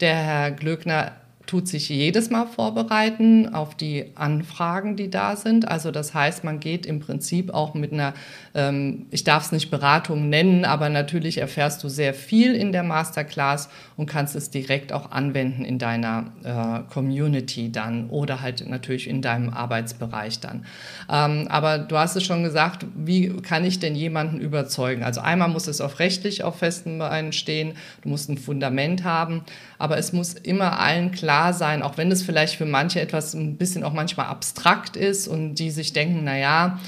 Der 0.00 0.14
Herr 0.14 0.50
Glöckner 0.50 1.12
tut 1.46 1.68
sich 1.68 1.88
jedes 1.88 2.30
Mal 2.30 2.46
vorbereiten 2.46 3.54
auf 3.54 3.74
die 3.74 4.06
Anfragen, 4.14 4.96
die 4.96 5.10
da 5.10 5.36
sind. 5.36 5.68
Also 5.68 5.90
das 5.90 6.14
heißt, 6.14 6.42
man 6.42 6.58
geht 6.58 6.86
im 6.86 7.00
Prinzip 7.00 7.52
auch 7.52 7.74
mit 7.74 7.92
einer, 7.92 8.14
ähm, 8.54 9.06
ich 9.10 9.24
darf 9.24 9.46
es 9.46 9.52
nicht 9.52 9.70
Beratung 9.70 10.30
nennen, 10.30 10.64
aber 10.64 10.88
natürlich 10.88 11.38
erfährst 11.38 11.84
du 11.84 11.88
sehr 11.88 12.14
viel 12.14 12.54
in 12.54 12.72
der 12.72 12.82
Masterclass 12.82 13.68
und 13.96 14.06
kannst 14.06 14.34
es 14.36 14.50
direkt 14.50 14.92
auch 14.92 15.10
anwenden 15.10 15.64
in 15.64 15.78
deiner 15.78 16.32
äh, 16.42 16.92
Community 16.92 17.70
dann 17.70 18.08
oder 18.08 18.40
halt 18.40 18.66
natürlich 18.66 19.08
in 19.08 19.20
deinem 19.20 19.50
Arbeitsbereich 19.50 20.40
dann. 20.40 20.64
Ähm, 21.10 21.46
aber 21.48 21.78
du 21.78 21.98
hast 21.98 22.16
es 22.16 22.24
schon 22.24 22.42
gesagt, 22.42 22.86
wie 22.96 23.28
kann 23.42 23.64
ich 23.64 23.78
denn 23.80 23.94
jemanden 23.94 24.40
überzeugen? 24.40 25.02
Also 25.02 25.20
einmal 25.20 25.48
muss 25.48 25.66
es 25.66 25.82
auf 25.82 25.98
rechtlich 25.98 26.42
auf 26.42 26.58
festen 26.58 26.98
Beinen 26.98 27.32
stehen, 27.32 27.74
du 28.02 28.08
musst 28.08 28.30
ein 28.30 28.38
Fundament 28.38 29.04
haben, 29.04 29.42
aber 29.78 29.98
es 29.98 30.12
muss 30.14 30.32
immer 30.32 30.78
allen 30.80 31.12
klar 31.12 31.33
sein, 31.52 31.82
auch 31.82 31.96
wenn 31.96 32.10
es 32.12 32.22
vielleicht 32.22 32.56
für 32.56 32.66
manche 32.66 33.00
etwas 33.00 33.34
ein 33.34 33.56
bisschen 33.56 33.84
auch 33.84 33.92
manchmal 33.92 34.26
abstrakt 34.26 34.96
ist 34.96 35.28
und 35.28 35.56
die 35.56 35.70
sich 35.70 35.92
denken, 35.92 36.22
na 36.24 36.36
ja, 36.38 36.78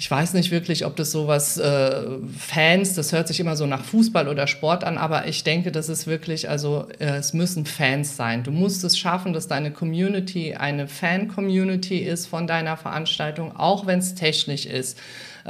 ich 0.00 0.08
weiß 0.08 0.34
nicht 0.34 0.52
wirklich, 0.52 0.86
ob 0.86 0.94
das 0.94 1.10
sowas 1.10 1.58
äh, 1.58 2.02
Fans, 2.38 2.94
das 2.94 3.12
hört 3.12 3.26
sich 3.26 3.40
immer 3.40 3.56
so 3.56 3.66
nach 3.66 3.84
Fußball 3.84 4.28
oder 4.28 4.46
Sport 4.46 4.84
an, 4.84 4.96
aber 4.96 5.26
ich 5.26 5.42
denke, 5.42 5.72
das 5.72 5.88
ist 5.88 6.06
wirklich, 6.06 6.48
also 6.48 6.86
äh, 7.00 7.16
es 7.16 7.32
müssen 7.32 7.66
Fans 7.66 8.16
sein. 8.16 8.44
Du 8.44 8.52
musst 8.52 8.84
es 8.84 8.96
schaffen, 8.96 9.32
dass 9.32 9.48
deine 9.48 9.72
Community 9.72 10.54
eine 10.54 10.86
Fan-Community 10.86 11.98
ist 11.98 12.26
von 12.26 12.46
deiner 12.46 12.76
Veranstaltung, 12.76 13.56
auch 13.56 13.86
wenn 13.86 13.98
es 13.98 14.14
technisch 14.14 14.66
ist. 14.66 14.96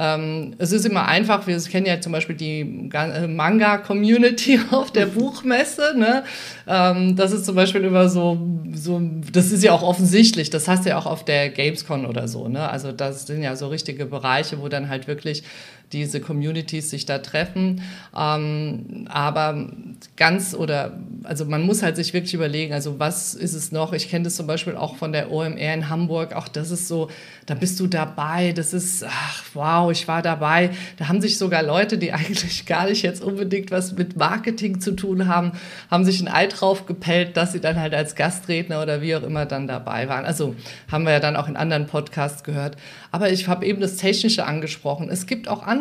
Ähm, 0.01 0.55
es 0.59 0.71
ist 0.71 0.85
immer 0.85 1.09
einfach, 1.09 1.45
wir 1.45 1.59
kennen 1.59 1.85
ja 1.85 1.99
zum 1.99 2.13
Beispiel 2.13 2.35
die 2.35 2.61
äh, 2.93 3.27
Manga-Community 3.27 4.57
auf 4.71 4.91
der 4.91 5.07
Buchmesse. 5.07 5.93
Ne? 5.97 6.23
Ähm, 6.67 7.17
das 7.17 7.33
ist 7.33 7.45
zum 7.45 7.55
Beispiel 7.55 7.83
immer 7.83 8.07
so, 8.07 8.39
so, 8.73 9.01
das 9.33 9.51
ist 9.51 9.61
ja 9.61 9.73
auch 9.73 9.83
offensichtlich, 9.83 10.49
das 10.49 10.69
hast 10.69 10.85
du 10.85 10.89
ja 10.89 10.97
auch 10.97 11.05
auf 11.05 11.25
der 11.25 11.49
Gamescon 11.49 12.05
oder 12.05 12.29
so. 12.29 12.47
Ne? 12.47 12.69
Also 12.69 12.93
das 12.93 13.27
sind 13.27 13.43
ja 13.43 13.57
so 13.57 13.67
richtige 13.67 14.05
Bereiche, 14.05 14.61
wo 14.61 14.69
dann 14.69 14.87
halt 14.87 15.07
wirklich 15.07 15.43
diese 15.91 16.21
Communities 16.21 16.89
sich 16.89 17.05
da 17.05 17.19
treffen. 17.19 17.81
Ähm, 18.17 19.07
aber 19.09 19.67
ganz 20.15 20.53
oder, 20.53 20.97
also 21.23 21.45
man 21.45 21.63
muss 21.63 21.81
halt 21.81 21.95
sich 21.95 22.13
wirklich 22.13 22.33
überlegen, 22.33 22.73
also 22.73 22.99
was 22.99 23.33
ist 23.33 23.53
es 23.53 23.71
noch? 23.71 23.93
Ich 23.93 24.09
kenne 24.09 24.25
das 24.25 24.35
zum 24.35 24.47
Beispiel 24.47 24.75
auch 24.75 24.95
von 24.97 25.11
der 25.11 25.31
OMR 25.31 25.73
in 25.73 25.89
Hamburg, 25.89 26.33
auch 26.33 26.47
das 26.47 26.71
ist 26.71 26.87
so, 26.87 27.09
da 27.45 27.55
bist 27.55 27.79
du 27.79 27.87
dabei, 27.87 28.51
das 28.51 28.73
ist, 28.73 29.03
ach 29.07 29.43
wow, 29.53 29.91
ich 29.91 30.07
war 30.07 30.21
dabei. 30.21 30.69
Da 30.97 31.07
haben 31.07 31.21
sich 31.21 31.37
sogar 31.37 31.63
Leute, 31.63 31.97
die 31.97 32.11
eigentlich 32.13 32.65
gar 32.65 32.87
nicht 32.87 33.01
jetzt 33.01 33.23
unbedingt 33.23 33.71
was 33.71 33.93
mit 33.93 34.15
Marketing 34.17 34.79
zu 34.79 34.91
tun 34.91 35.27
haben, 35.27 35.53
haben 35.89 36.05
sich 36.05 36.21
ein 36.21 36.27
Ei 36.27 36.47
drauf 36.47 36.85
gepellt, 36.85 37.35
dass 37.37 37.53
sie 37.53 37.59
dann 37.59 37.79
halt 37.79 37.93
als 37.93 38.15
Gastredner 38.15 38.81
oder 38.81 39.01
wie 39.01 39.15
auch 39.15 39.23
immer 39.23 39.45
dann 39.45 39.67
dabei 39.67 40.07
waren. 40.07 40.25
Also 40.25 40.55
haben 40.91 41.05
wir 41.05 41.13
ja 41.13 41.19
dann 41.19 41.35
auch 41.35 41.47
in 41.47 41.55
anderen 41.55 41.87
Podcasts 41.87 42.43
gehört. 42.43 42.77
Aber 43.11 43.31
ich 43.31 43.47
habe 43.47 43.65
eben 43.65 43.81
das 43.81 43.97
Technische 43.97 44.45
angesprochen. 44.45 45.09
Es 45.09 45.25
gibt 45.25 45.47
auch 45.47 45.63
andere 45.63 45.78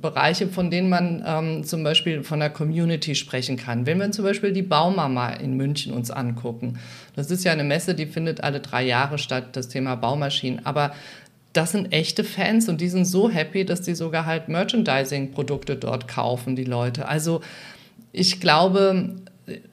Bereiche, 0.00 0.48
von 0.48 0.70
denen 0.70 0.88
man 0.88 1.22
ähm, 1.26 1.64
zum 1.64 1.82
Beispiel 1.82 2.22
von 2.22 2.40
der 2.40 2.50
Community 2.50 3.14
sprechen 3.14 3.56
kann. 3.56 3.86
Wenn 3.86 3.98
wir 3.98 4.10
zum 4.12 4.24
Beispiel 4.24 4.52
die 4.52 4.62
Baumama 4.62 5.30
in 5.30 5.56
München 5.56 5.92
uns 5.92 6.10
angucken. 6.10 6.78
Das 7.14 7.30
ist 7.30 7.44
ja 7.44 7.52
eine 7.52 7.64
Messe, 7.64 7.94
die 7.94 8.06
findet 8.06 8.42
alle 8.42 8.60
drei 8.60 8.84
Jahre 8.84 9.18
statt, 9.18 9.56
das 9.56 9.68
Thema 9.68 9.94
Baumaschinen. 9.94 10.64
Aber 10.64 10.92
das 11.52 11.72
sind 11.72 11.92
echte 11.92 12.24
Fans 12.24 12.68
und 12.68 12.80
die 12.80 12.88
sind 12.88 13.06
so 13.06 13.30
happy, 13.30 13.64
dass 13.64 13.80
die 13.80 13.94
sogar 13.94 14.26
halt 14.26 14.48
Merchandising-Produkte 14.48 15.76
dort 15.76 16.06
kaufen, 16.08 16.54
die 16.56 16.64
Leute. 16.64 17.08
Also 17.08 17.40
ich 18.12 18.40
glaube, 18.40 19.14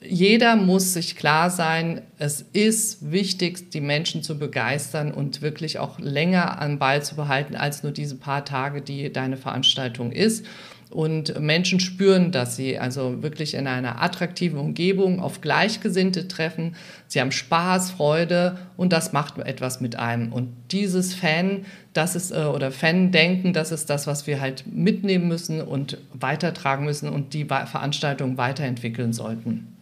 jeder 0.00 0.56
muss 0.56 0.94
sich 0.94 1.16
klar 1.16 1.50
sein, 1.50 2.02
es 2.18 2.42
ist 2.52 3.10
wichtig, 3.10 3.70
die 3.70 3.80
Menschen 3.80 4.22
zu 4.22 4.38
begeistern 4.38 5.12
und 5.12 5.42
wirklich 5.42 5.78
auch 5.78 5.98
länger 5.98 6.60
am 6.60 6.78
Ball 6.78 7.02
zu 7.02 7.16
behalten 7.16 7.56
als 7.56 7.82
nur 7.82 7.92
diese 7.92 8.16
paar 8.16 8.44
Tage, 8.44 8.82
die 8.82 9.12
deine 9.12 9.36
Veranstaltung 9.36 10.12
ist. 10.12 10.46
Und 10.94 11.40
Menschen 11.40 11.80
spüren, 11.80 12.30
dass 12.30 12.54
sie 12.54 12.78
also 12.78 13.20
wirklich 13.20 13.54
in 13.54 13.66
einer 13.66 14.00
attraktiven 14.00 14.60
Umgebung 14.60 15.18
auf 15.18 15.40
Gleichgesinnte 15.40 16.28
treffen. 16.28 16.76
Sie 17.08 17.20
haben 17.20 17.32
Spaß, 17.32 17.90
Freude 17.90 18.58
und 18.76 18.92
das 18.92 19.12
macht 19.12 19.36
etwas 19.38 19.80
mit 19.80 19.96
einem. 19.96 20.32
Und 20.32 20.54
dieses 20.70 21.12
Fan, 21.12 21.66
das 21.94 22.14
ist, 22.14 22.30
äh, 22.30 22.44
oder 22.44 22.70
Fan-Denken, 22.70 23.52
das 23.52 23.72
ist 23.72 23.90
das, 23.90 24.06
was 24.06 24.28
wir 24.28 24.40
halt 24.40 24.66
mitnehmen 24.72 25.26
müssen 25.26 25.60
und 25.60 25.98
weitertragen 26.12 26.84
müssen 26.84 27.08
und 27.08 27.34
die 27.34 27.44
Veranstaltung 27.44 28.38
weiterentwickeln 28.38 29.12
sollten. 29.12 29.76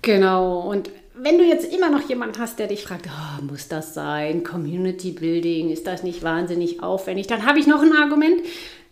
Genau. 0.00 0.60
Und 0.60 0.88
wenn 1.14 1.36
du 1.36 1.44
jetzt 1.44 1.70
immer 1.70 1.90
noch 1.90 2.08
jemanden 2.08 2.38
hast, 2.38 2.58
der 2.58 2.68
dich 2.68 2.84
fragt, 2.84 3.06
oh, 3.06 3.42
muss 3.44 3.68
das 3.68 3.92
sein? 3.92 4.44
Community 4.44 5.10
Building, 5.10 5.68
ist 5.70 5.86
das 5.86 6.02
nicht 6.02 6.22
wahnsinnig 6.22 6.82
aufwendig? 6.82 7.26
Dann 7.26 7.44
habe 7.44 7.58
ich 7.58 7.66
noch 7.66 7.82
ein 7.82 7.92
Argument. 7.92 8.40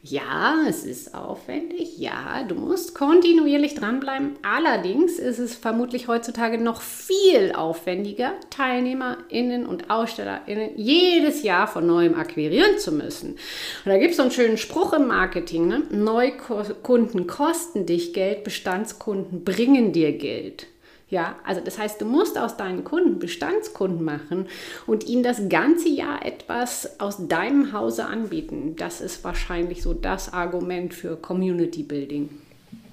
Ja, 0.07 0.57
es 0.69 0.85
ist 0.85 1.15
aufwendig. 1.15 1.97
Ja, 1.97 2.43
du 2.47 2.55
musst 2.57 2.95
kontinuierlich 2.95 3.75
dranbleiben. 3.75 4.35
Allerdings 4.43 5.19
ist 5.19 5.39
es 5.39 5.55
vermutlich 5.55 6.09
heutzutage 6.09 6.59
noch 6.59 6.83
viel 6.83 7.53
aufwendiger, 7.53 8.35
TeilnehmerInnen 8.51 9.65
und 9.65 9.89
AusstellerInnen 9.89 10.73
jedes 10.77 11.43
Jahr 11.43 11.67
von 11.67 11.87
neuem 11.87 12.17
akquirieren 12.17 12.79
zu 12.79 12.93
müssen. 12.93 13.31
Und 13.31 13.39
da 13.87 13.97
gibt 13.97 14.11
es 14.11 14.19
so 14.19 14.25
einen 14.25 14.31
schönen 14.31 14.59
Spruch 14.59 14.93
im 14.93 15.07
Marketing: 15.07 15.69
ne? 15.69 15.85
Neukunden 15.91 17.27
kosten 17.27 17.87
dich 17.87 18.13
Geld, 18.13 18.45
Bestandskunden 18.45 19.43
bringen 19.43 19.93
dir 19.93 20.13
Geld. 20.13 20.67
Ja, 21.09 21.37
also 21.45 21.61
das 21.65 21.79
heißt, 21.79 22.01
du 22.01 22.07
musst 22.07 22.37
aus 22.37 22.57
deinen 22.57 22.83
Kunden 22.83 23.19
Bestandskunden 23.19 24.05
machen 24.05 24.49
und 24.87 25.07
ihnen 25.07 25.23
das 25.23 25.49
ganze 25.49 25.89
Jahr 25.89 26.25
etwas 26.45 27.01
aus 27.01 27.27
deinem 27.29 27.73
Hause 27.73 28.05
anbieten. 28.05 28.77
Das 28.77 29.01
ist 29.01 29.25
wahrscheinlich 29.25 29.83
so 29.83 29.95
das 29.95 30.33
Argument 30.33 30.93
für 30.93 31.17
Community 31.17 31.83
Building. 31.83 32.29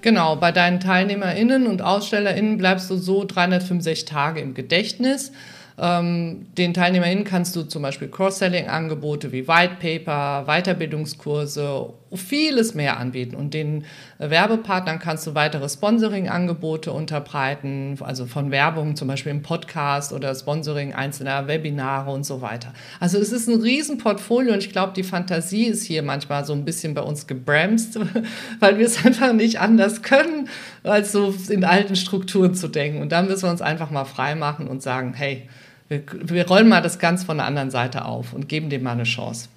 Genau, 0.00 0.36
bei 0.36 0.52
deinen 0.52 0.80
TeilnehmerInnen 0.80 1.66
und 1.66 1.82
AusstellerInnen 1.82 2.58
bleibst 2.58 2.90
du 2.90 2.96
so 2.96 3.24
365 3.24 4.04
Tage 4.06 4.40
im 4.40 4.54
Gedächtnis. 4.54 5.32
Ähm, 5.78 6.46
den 6.56 6.74
TeilnehmerInnen 6.74 7.24
kannst 7.24 7.54
du 7.54 7.62
zum 7.62 7.82
Beispiel 7.82 8.08
Cross-Selling-Angebote 8.08 9.32
wie 9.32 9.46
White 9.46 9.76
Paper, 9.80 10.44
Weiterbildungskurse, 10.46 11.92
vieles 12.16 12.74
mehr 12.74 12.98
anbieten. 12.98 13.34
Und 13.34 13.54
den 13.54 13.84
Werbepartnern 14.18 14.98
kannst 14.98 15.26
du 15.26 15.34
weitere 15.34 15.68
Sponsoring-Angebote 15.68 16.92
unterbreiten, 16.92 17.96
also 18.00 18.26
von 18.26 18.50
Werbung 18.50 18.96
zum 18.96 19.08
Beispiel 19.08 19.32
im 19.32 19.42
Podcast 19.42 20.12
oder 20.12 20.34
Sponsoring 20.34 20.92
einzelner 20.92 21.46
Webinare 21.46 22.10
und 22.10 22.24
so 22.24 22.40
weiter. 22.40 22.72
Also 23.00 23.18
es 23.18 23.32
ist 23.32 23.48
ein 23.48 23.60
Riesenportfolio 23.60 24.52
und 24.52 24.58
ich 24.58 24.70
glaube, 24.70 24.92
die 24.94 25.02
Fantasie 25.02 25.64
ist 25.64 25.84
hier 25.84 26.02
manchmal 26.02 26.44
so 26.44 26.52
ein 26.52 26.64
bisschen 26.64 26.94
bei 26.94 27.02
uns 27.02 27.26
gebremst, 27.26 27.98
weil 28.60 28.78
wir 28.78 28.86
es 28.86 29.04
einfach 29.04 29.32
nicht 29.32 29.60
anders 29.60 30.02
können, 30.02 30.48
als 30.82 31.12
so 31.12 31.34
in 31.48 31.64
alten 31.64 31.96
Strukturen 31.96 32.54
zu 32.54 32.68
denken. 32.68 33.00
Und 33.00 33.12
da 33.12 33.22
müssen 33.22 33.44
wir 33.44 33.50
uns 33.50 33.62
einfach 33.62 33.90
mal 33.90 34.04
frei 34.04 34.34
machen 34.34 34.68
und 34.68 34.82
sagen, 34.82 35.14
hey, 35.14 35.48
wir, 35.88 36.02
wir 36.24 36.46
rollen 36.46 36.68
mal 36.68 36.82
das 36.82 36.98
Ganze 36.98 37.26
von 37.26 37.36
der 37.36 37.46
anderen 37.46 37.70
Seite 37.70 38.04
auf 38.04 38.32
und 38.32 38.48
geben 38.48 38.70
dem 38.70 38.82
mal 38.82 38.92
eine 38.92 39.04
Chance. 39.04 39.48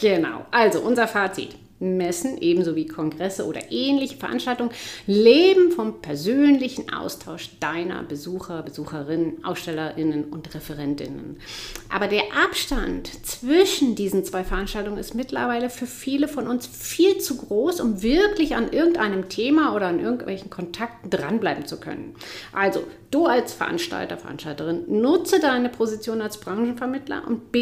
Genau, 0.00 0.46
also 0.50 0.80
unser 0.80 1.06
Fazit. 1.06 1.56
Messen 1.80 2.36
ebenso 2.40 2.76
wie 2.76 2.86
Kongresse 2.86 3.46
oder 3.46 3.72
ähnliche 3.72 4.16
Veranstaltungen 4.16 4.70
leben 5.06 5.72
vom 5.72 6.02
persönlichen 6.02 6.92
Austausch 6.92 7.58
deiner 7.58 8.02
Besucher, 8.02 8.62
Besucherinnen, 8.62 9.42
Ausstellerinnen 9.44 10.24
und 10.24 10.54
Referentinnen. 10.54 11.38
Aber 11.88 12.06
der 12.06 12.24
Abstand 12.44 13.08
zwischen 13.26 13.94
diesen 13.94 14.24
zwei 14.24 14.44
Veranstaltungen 14.44 14.98
ist 14.98 15.14
mittlerweile 15.14 15.70
für 15.70 15.86
viele 15.86 16.28
von 16.28 16.46
uns 16.46 16.66
viel 16.66 17.18
zu 17.18 17.38
groß, 17.38 17.80
um 17.80 18.02
wirklich 18.02 18.56
an 18.56 18.72
irgendeinem 18.72 19.30
Thema 19.30 19.74
oder 19.74 19.86
an 19.86 20.00
irgendwelchen 20.00 20.50
Kontakten 20.50 21.08
dranbleiben 21.08 21.64
zu 21.64 21.80
können. 21.80 22.14
Also 22.52 22.84
du 23.10 23.24
als 23.24 23.54
Veranstalter, 23.54 24.18
Veranstalterin, 24.18 24.84
nutze 25.00 25.40
deine 25.40 25.70
Position 25.70 26.20
als 26.20 26.38
Branchenvermittler 26.38 27.26
und 27.26 27.52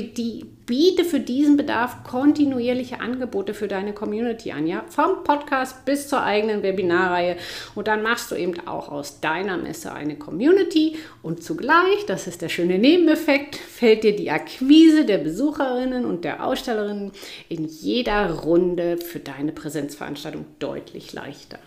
biete 0.69 1.05
für 1.05 1.19
diesen 1.19 1.57
Bedarf 1.57 2.05
kontinuierliche 2.05 3.01
Angebote 3.01 3.55
für 3.55 3.69
deine 3.69 3.95
Community 3.95 4.53
an, 4.53 4.67
ja, 4.67 4.85
vom 4.89 5.25
Podcast 5.25 5.87
bis 5.87 6.09
zur 6.09 6.23
eigenen 6.23 6.63
Webinarreihe. 6.63 7.37
Und 7.75 7.89
dann 7.89 8.03
machst 8.03 8.31
du 8.31 8.37
eben 8.37 8.55
auch 8.69 8.91
aus 8.91 9.21
deiner 9.21 9.57
Messe 9.57 9.93
eine 9.93 10.17
Community 10.17 10.97
und 11.23 11.43
zugleich, 11.43 12.05
das 12.07 12.27
ist 12.27 12.43
der 12.43 12.51
schöne 12.51 12.79
Nebeneffekt, 12.79 13.57
fällt 13.57 14.05
dir 14.05 14.15
die 14.15 14.31
Akquise 14.31 15.07
der 15.07 15.19
Besucherinnen 15.19 16.05
und 16.05 16.25
der 16.25 16.45
Ausstellerinnen 16.45 17.13
in 17.49 17.65
jeder 17.65 18.31
Runde 18.31 18.99
für 18.99 19.21
deine 19.21 19.53
Präsenzveranstaltung 19.53 20.45
deutlich 20.59 21.15
leichter. 21.15 21.59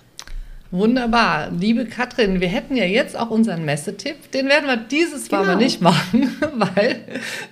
Wunderbar. 0.71 1.51
Liebe 1.51 1.85
Katrin, 1.85 2.39
wir 2.39 2.47
hätten 2.47 2.77
ja 2.77 2.85
jetzt 2.85 3.19
auch 3.19 3.29
unseren 3.29 3.65
Messetipp. 3.65 4.31
Den 4.31 4.47
werden 4.47 4.67
wir 4.67 4.77
dieses 4.77 5.29
Mal 5.29 5.41
genau. 5.41 5.53
mal 5.53 5.57
nicht 5.57 5.81
machen, 5.81 6.33
weil 6.55 7.01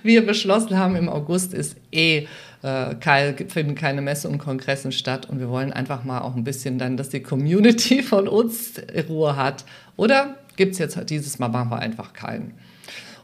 wir 0.02 0.24
beschlossen 0.24 0.78
haben, 0.78 0.96
im 0.96 1.10
August 1.10 1.52
ist 1.52 1.76
eh 1.92 2.26
äh, 2.62 2.94
keine, 2.98 3.36
finden 3.48 3.74
keine 3.74 4.00
Messe 4.00 4.26
und 4.26 4.38
Kongressen 4.38 4.90
statt 4.90 5.28
und 5.28 5.38
wir 5.38 5.50
wollen 5.50 5.70
einfach 5.70 6.02
mal 6.02 6.20
auch 6.22 6.34
ein 6.34 6.44
bisschen 6.44 6.78
dann, 6.78 6.96
dass 6.96 7.10
die 7.10 7.20
Community 7.20 8.02
von 8.02 8.26
uns 8.26 8.80
Ruhe 9.10 9.36
hat. 9.36 9.66
Oder 9.98 10.36
gibt 10.56 10.72
es 10.72 10.78
jetzt 10.78 10.98
dieses 11.10 11.38
Mal, 11.38 11.48
machen 11.48 11.70
wir 11.70 11.78
einfach 11.78 12.14
keinen. 12.14 12.54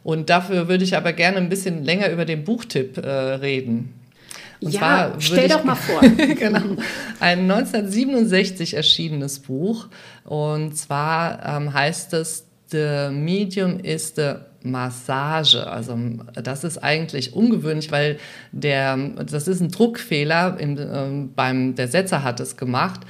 Und 0.05 0.29
dafür 0.29 0.69
würde 0.69 0.85
ich 0.85 0.95
aber 0.95 1.15
gerne 1.15 1.39
ein 1.39 1.49
bisschen 1.49 1.85
länger 1.85 2.11
über 2.11 2.27
den 2.27 2.45
Buchtipp 2.45 2.99
äh, 2.99 3.09
reden. 3.09 3.95
Und 4.61 4.73
ja, 4.73 5.13
stell 5.19 5.49
doch 5.49 5.65
mal 5.65 5.75
vor. 5.77 6.01
genau. 6.01 6.77
Ein 7.21 7.51
1967 7.51 8.75
erschienenes 8.75 9.41
Buch. 9.41 9.89
Und 10.25 10.77
zwar 10.77 11.45
ähm, 11.45 11.73
heißt 11.73 12.15
es, 12.15 12.47
The 12.71 13.09
Medium 13.13 13.79
is 13.81 14.15
the 14.17 14.35
Massage. 14.63 15.67
Also 15.67 15.97
das 16.35 16.65
ist 16.65 16.79
eigentlich 16.79 17.35
ungewöhnlich, 17.35 17.93
weil 17.93 18.19
der, 18.53 18.97
das 18.97 19.49
ist 19.49 19.61
ein 19.61 19.71
Druckfehler, 19.71 20.57
im, 20.59 20.77
ähm, 20.79 21.33
beim, 21.35 21.75
der 21.77 21.89
Setzer 21.89 22.25
hat 22.25 22.41
es 22.41 22.57
gemacht. 22.57 23.01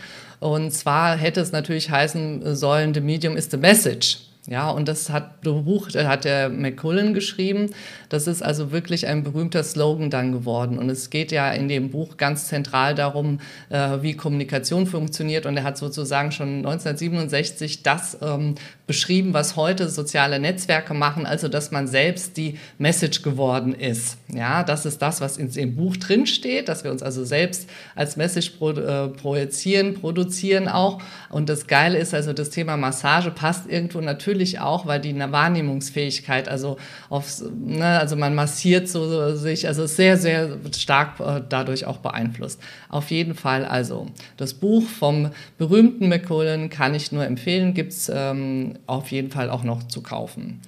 Und 0.41 0.73
zwar 0.73 1.17
hätte 1.17 1.41
es 1.41 1.53
natürlich 1.53 1.91
heißen 1.91 2.55
sollen, 2.55 2.93
The 2.93 3.01
Medium 3.01 3.37
is 3.37 3.49
the 3.51 3.57
Message. 3.57 4.19
Ja, 4.49 4.71
und 4.71 4.87
das 4.87 5.11
hat 5.11 5.41
Buch, 5.41 5.89
hat 5.93 6.25
der 6.25 6.49
McCullen 6.49 7.15
geschrieben. 7.15 7.71
Das 8.09 8.27
ist 8.27 8.42
also 8.42 8.73
wirklich 8.73 9.07
ein 9.07 9.23
berühmter 9.23 9.62
Slogan 9.62 10.11
dann 10.11 10.33
geworden. 10.33 10.79
Und 10.79 10.90
es 10.90 11.11
geht 11.11 11.33
ja 11.33 11.51
in 11.51 11.69
dem 11.69 11.90
Buch 11.90 12.16
ganz 12.16 12.49
zentral 12.49 12.95
darum, 12.95 13.40
äh, 13.71 14.03
wie 14.03 14.14
Kommunikation 14.14 14.87
funktioniert. 14.87 15.47
Und 15.47 15.57
er 15.57 15.64
hat 15.64 15.79
sozusagen 15.79 16.33
schon 16.33 16.59
1967 16.59 17.83
das 17.83 18.19
ähm, 18.23 18.55
beschrieben, 18.87 19.35
was 19.35 19.57
heute 19.57 19.88
soziale 19.88 20.38
Netzwerke 20.38 20.95
machen, 20.95 21.27
also 21.27 21.49
dass 21.49 21.71
man 21.71 21.88
selbst 21.88 22.37
die 22.37 22.59
Message 22.79 23.23
geworden 23.23 23.75
ist. 23.75 24.19
Ja, 24.29 24.62
das 24.62 24.87
ist 24.87 25.03
das, 25.03 25.21
was 25.21 25.38
in 25.38 25.51
dem 25.51 25.75
Buch 25.75 25.97
drin 25.97 26.27
steht, 26.27 26.69
dass 26.69 26.85
wir 26.85 26.92
uns 26.92 27.03
also 27.03 27.25
selbst 27.25 27.69
als 27.95 28.16
Message 28.16 28.51
pro, 28.51 28.71
äh, 28.71 29.09
projizieren, 29.09 29.95
produzieren 29.95 30.69
auch. 30.69 31.03
Und 31.31 31.49
das 31.49 31.66
Geile 31.66 31.99
ist 31.99 32.14
also, 32.14 32.33
das 32.33 32.51
Thema 32.51 32.77
Massage 32.77 33.31
passt 33.31 33.69
irgendwo 33.69 34.01
natürlich 34.01 34.61
auch, 34.61 34.87
weil 34.87 35.01
die 35.01 35.16
Wahrnehmungsfähigkeit, 35.16 36.49
also 36.49 36.77
auf, 37.09 37.42
ne, 37.53 37.96
also 38.01 38.17
man 38.17 38.35
massiert 38.35 38.89
so 38.89 39.35
sich, 39.35 39.67
also 39.67 39.87
sehr, 39.87 40.17
sehr 40.17 40.59
stark 40.77 41.21
äh, 41.21 41.43
dadurch 41.49 41.87
auch 41.87 41.99
beeinflusst. 41.99 42.61
Auf 42.89 43.11
jeden 43.11 43.35
Fall 43.35 43.65
also 43.65 44.07
das 44.37 44.55
Buch 44.55 44.85
vom 44.85 45.31
berühmten 45.59 46.09
McCullen 46.09 46.71
kann 46.71 46.95
ich 46.95 47.13
nur 47.13 47.25
empfehlen, 47.25 47.75
gibt's 47.75 48.11
ähm, 48.13 48.79
auf 48.87 49.11
jeden 49.11 49.31
Fall 49.31 49.51
auch 49.51 49.65
noch 49.65 49.83
zu 49.89 50.03
kaufen. 50.03 50.61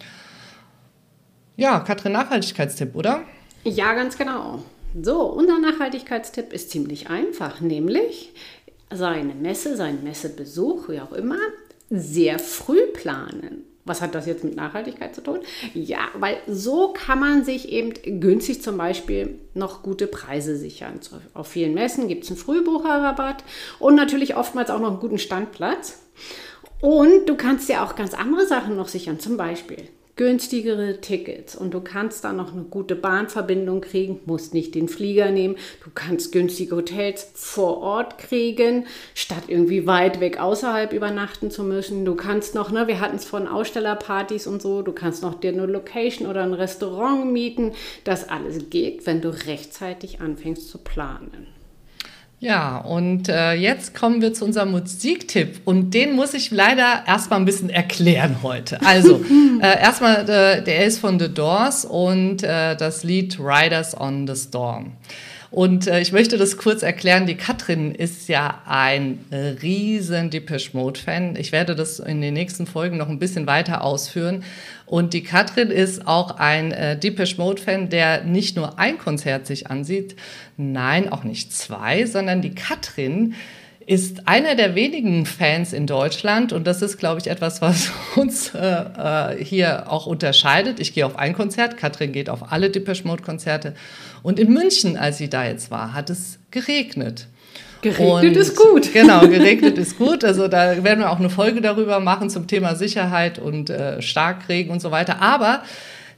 Ja, 1.56 1.80
Katrin, 1.80 2.12
Nachhaltigkeitstipp, 2.12 2.94
oder? 2.94 3.22
Ja, 3.64 3.94
ganz 3.94 4.16
genau. 4.16 4.62
So, 5.02 5.22
unser 5.22 5.58
Nachhaltigkeitstipp 5.58 6.52
ist 6.52 6.70
ziemlich 6.70 7.10
einfach, 7.10 7.60
nämlich 7.60 8.32
seine 8.90 9.34
Messe, 9.34 9.76
seinen 9.76 10.02
Messebesuch, 10.02 10.88
wie 10.88 11.00
auch 11.00 11.12
immer, 11.12 11.38
sehr 11.90 12.38
früh 12.38 12.86
planen. 12.92 13.64
Was 13.88 14.00
hat 14.00 14.14
das 14.14 14.26
jetzt 14.26 14.44
mit 14.44 14.56
Nachhaltigkeit 14.56 15.14
zu 15.14 15.22
tun? 15.22 15.40
Ja, 15.74 16.08
weil 16.14 16.36
so 16.46 16.92
kann 16.92 17.18
man 17.18 17.44
sich 17.44 17.70
eben 17.70 17.94
günstig 18.20 18.62
zum 18.62 18.76
Beispiel 18.76 19.38
noch 19.54 19.82
gute 19.82 20.06
Preise 20.06 20.56
sichern. 20.56 21.00
Auf 21.34 21.48
vielen 21.48 21.74
Messen 21.74 22.08
gibt 22.08 22.24
es 22.24 22.30
einen 22.30 22.38
Frühbucherrabatt 22.38 23.44
und 23.78 23.94
natürlich 23.94 24.36
oftmals 24.36 24.70
auch 24.70 24.80
noch 24.80 24.90
einen 24.90 25.00
guten 25.00 25.18
Standplatz. 25.18 26.02
Und 26.80 27.26
du 27.26 27.36
kannst 27.36 27.68
dir 27.68 27.82
auch 27.82 27.96
ganz 27.96 28.14
andere 28.14 28.46
Sachen 28.46 28.76
noch 28.76 28.88
sichern, 28.88 29.18
zum 29.18 29.36
Beispiel 29.36 29.88
günstigere 30.18 31.00
Tickets 31.00 31.56
und 31.56 31.72
du 31.72 31.80
kannst 31.80 32.24
dann 32.24 32.36
noch 32.36 32.52
eine 32.52 32.64
gute 32.64 32.96
Bahnverbindung 32.96 33.80
kriegen, 33.80 34.20
musst 34.26 34.52
nicht 34.52 34.74
den 34.74 34.88
Flieger 34.88 35.30
nehmen, 35.30 35.56
du 35.82 35.90
kannst 35.94 36.32
günstige 36.32 36.76
Hotels 36.76 37.30
vor 37.34 37.78
Ort 37.78 38.18
kriegen, 38.18 38.86
statt 39.14 39.44
irgendwie 39.46 39.86
weit 39.86 40.20
weg 40.20 40.40
außerhalb 40.40 40.92
übernachten 40.92 41.50
zu 41.50 41.62
müssen. 41.62 42.04
Du 42.04 42.16
kannst 42.16 42.54
noch, 42.54 42.70
ne, 42.70 42.88
wir 42.88 43.00
hatten 43.00 43.16
es 43.16 43.24
von 43.24 43.46
Ausstellerpartys 43.46 44.46
und 44.46 44.60
so, 44.60 44.82
du 44.82 44.92
kannst 44.92 45.22
noch 45.22 45.38
dir 45.40 45.52
eine 45.52 45.66
Location 45.66 46.28
oder 46.28 46.42
ein 46.42 46.54
Restaurant 46.54 47.32
mieten. 47.32 47.72
Das 48.02 48.28
alles 48.28 48.70
geht, 48.70 49.06
wenn 49.06 49.20
du 49.20 49.28
rechtzeitig 49.46 50.20
anfängst 50.20 50.68
zu 50.68 50.78
planen. 50.78 51.57
Ja, 52.40 52.78
und 52.78 53.28
äh, 53.28 53.54
jetzt 53.54 53.96
kommen 53.96 54.22
wir 54.22 54.32
zu 54.32 54.44
unserem 54.44 54.70
Musiktipp 54.70 55.60
und 55.64 55.92
den 55.92 56.14
muss 56.14 56.34
ich 56.34 56.52
leider 56.52 57.02
erstmal 57.04 57.40
ein 57.40 57.44
bisschen 57.44 57.68
erklären 57.68 58.36
heute. 58.44 58.80
Also, 58.84 59.20
äh, 59.60 59.80
erstmal, 59.80 60.28
äh, 60.28 60.62
der 60.62 60.86
ist 60.86 61.00
von 61.00 61.18
The 61.18 61.28
Doors 61.34 61.84
und 61.84 62.44
äh, 62.44 62.76
das 62.76 63.02
Lied 63.02 63.40
Riders 63.40 64.00
on 64.00 64.28
the 64.28 64.36
Storm. 64.36 64.92
Und 65.50 65.86
äh, 65.86 66.00
ich 66.00 66.12
möchte 66.12 66.36
das 66.36 66.56
kurz 66.56 66.82
erklären. 66.82 67.26
Die 67.26 67.36
Katrin 67.36 67.94
ist 67.94 68.28
ja 68.28 68.62
ein 68.66 69.24
riesen 69.62 70.30
Depeche 70.30 70.76
Mode 70.76 71.00
Fan. 71.00 71.36
Ich 71.36 71.52
werde 71.52 71.74
das 71.74 72.00
in 72.00 72.20
den 72.20 72.34
nächsten 72.34 72.66
Folgen 72.66 72.98
noch 72.98 73.08
ein 73.08 73.18
bisschen 73.18 73.46
weiter 73.46 73.82
ausführen. 73.82 74.44
Und 74.84 75.14
die 75.14 75.22
Katrin 75.22 75.70
ist 75.70 76.06
auch 76.06 76.36
ein 76.38 76.72
äh, 76.72 76.98
Depeche 76.98 77.36
Mode 77.38 77.62
Fan, 77.62 77.88
der 77.88 78.24
nicht 78.24 78.56
nur 78.56 78.78
ein 78.78 78.98
Konzert 78.98 79.46
sich 79.46 79.70
ansieht, 79.70 80.16
nein, 80.56 81.10
auch 81.10 81.24
nicht 81.24 81.52
zwei, 81.52 82.04
sondern 82.04 82.42
die 82.42 82.54
Katrin 82.54 83.34
ist 83.88 84.28
einer 84.28 84.54
der 84.54 84.74
wenigen 84.74 85.24
Fans 85.24 85.72
in 85.72 85.86
Deutschland 85.86 86.52
und 86.52 86.66
das 86.66 86.82
ist, 86.82 86.98
glaube 86.98 87.22
ich, 87.22 87.28
etwas, 87.28 87.62
was 87.62 87.90
uns 88.16 88.54
äh, 88.54 88.58
äh, 88.60 89.42
hier 89.42 89.90
auch 89.90 90.04
unterscheidet. 90.04 90.78
Ich 90.78 90.92
gehe 90.92 91.06
auf 91.06 91.16
ein 91.16 91.32
Konzert, 91.32 91.78
Katrin 91.78 92.12
geht 92.12 92.28
auf 92.28 92.52
alle 92.52 92.68
Depeche 92.68 93.06
Mode 93.06 93.22
Konzerte 93.22 93.74
und 94.22 94.38
in 94.38 94.52
München, 94.52 94.96
als 94.96 95.18
sie 95.18 95.28
da 95.28 95.46
jetzt 95.46 95.70
war, 95.70 95.94
hat 95.94 96.10
es 96.10 96.38
geregnet. 96.50 97.28
Geregnet 97.82 98.36
und, 98.36 98.36
ist 98.36 98.56
gut. 98.56 98.92
Genau, 98.92 99.20
geregnet 99.28 99.78
ist 99.78 99.98
gut. 99.98 100.24
Also 100.24 100.48
da 100.48 100.82
werden 100.82 101.00
wir 101.00 101.10
auch 101.10 101.20
eine 101.20 101.30
Folge 101.30 101.60
darüber 101.60 102.00
machen 102.00 102.30
zum 102.30 102.46
Thema 102.46 102.74
Sicherheit 102.74 103.38
und 103.38 103.70
äh, 103.70 104.02
Starkregen 104.02 104.72
und 104.72 104.80
so 104.80 104.90
weiter. 104.90 105.20
Aber 105.20 105.62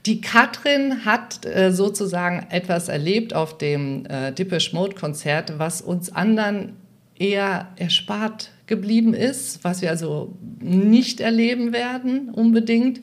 die 0.06 0.20
Katrin 0.22 1.04
hat 1.04 1.44
äh, 1.44 1.72
sozusagen 1.72 2.46
etwas 2.50 2.88
erlebt 2.88 3.34
auf 3.34 3.58
dem 3.58 4.06
äh, 4.06 4.32
Depeche 4.32 4.74
Mode 4.74 4.94
Konzert, 4.94 5.58
was 5.58 5.82
uns 5.82 6.10
anderen 6.10 6.76
eher 7.18 7.68
erspart 7.76 8.50
geblieben 8.66 9.12
ist, 9.12 9.62
was 9.62 9.82
wir 9.82 9.90
also 9.90 10.34
nicht 10.60 11.20
erleben 11.20 11.72
werden 11.74 12.30
unbedingt. 12.30 13.00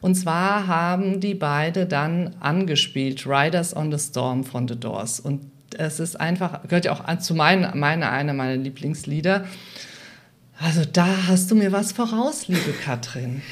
Und 0.00 0.14
zwar 0.14 0.66
haben 0.66 1.20
die 1.20 1.34
beide 1.34 1.86
dann 1.86 2.34
angespielt, 2.40 3.26
Riders 3.26 3.76
on 3.76 3.92
the 3.92 3.98
Storm 3.98 4.44
von 4.44 4.66
The 4.66 4.78
Doors. 4.78 5.20
Und 5.20 5.50
es 5.76 6.00
ist 6.00 6.18
einfach, 6.18 6.62
gehört 6.62 6.86
ja 6.86 6.92
auch 6.92 7.18
zu 7.18 7.34
meinen, 7.34 7.78
meine, 7.78 8.10
einer 8.10 8.32
meiner 8.32 8.56
Lieblingslieder. 8.56 9.46
Also 10.58 10.84
da 10.84 11.26
hast 11.28 11.50
du 11.50 11.54
mir 11.54 11.72
was 11.72 11.92
voraus, 11.92 12.48
liebe 12.48 12.72
Katrin. 12.84 13.42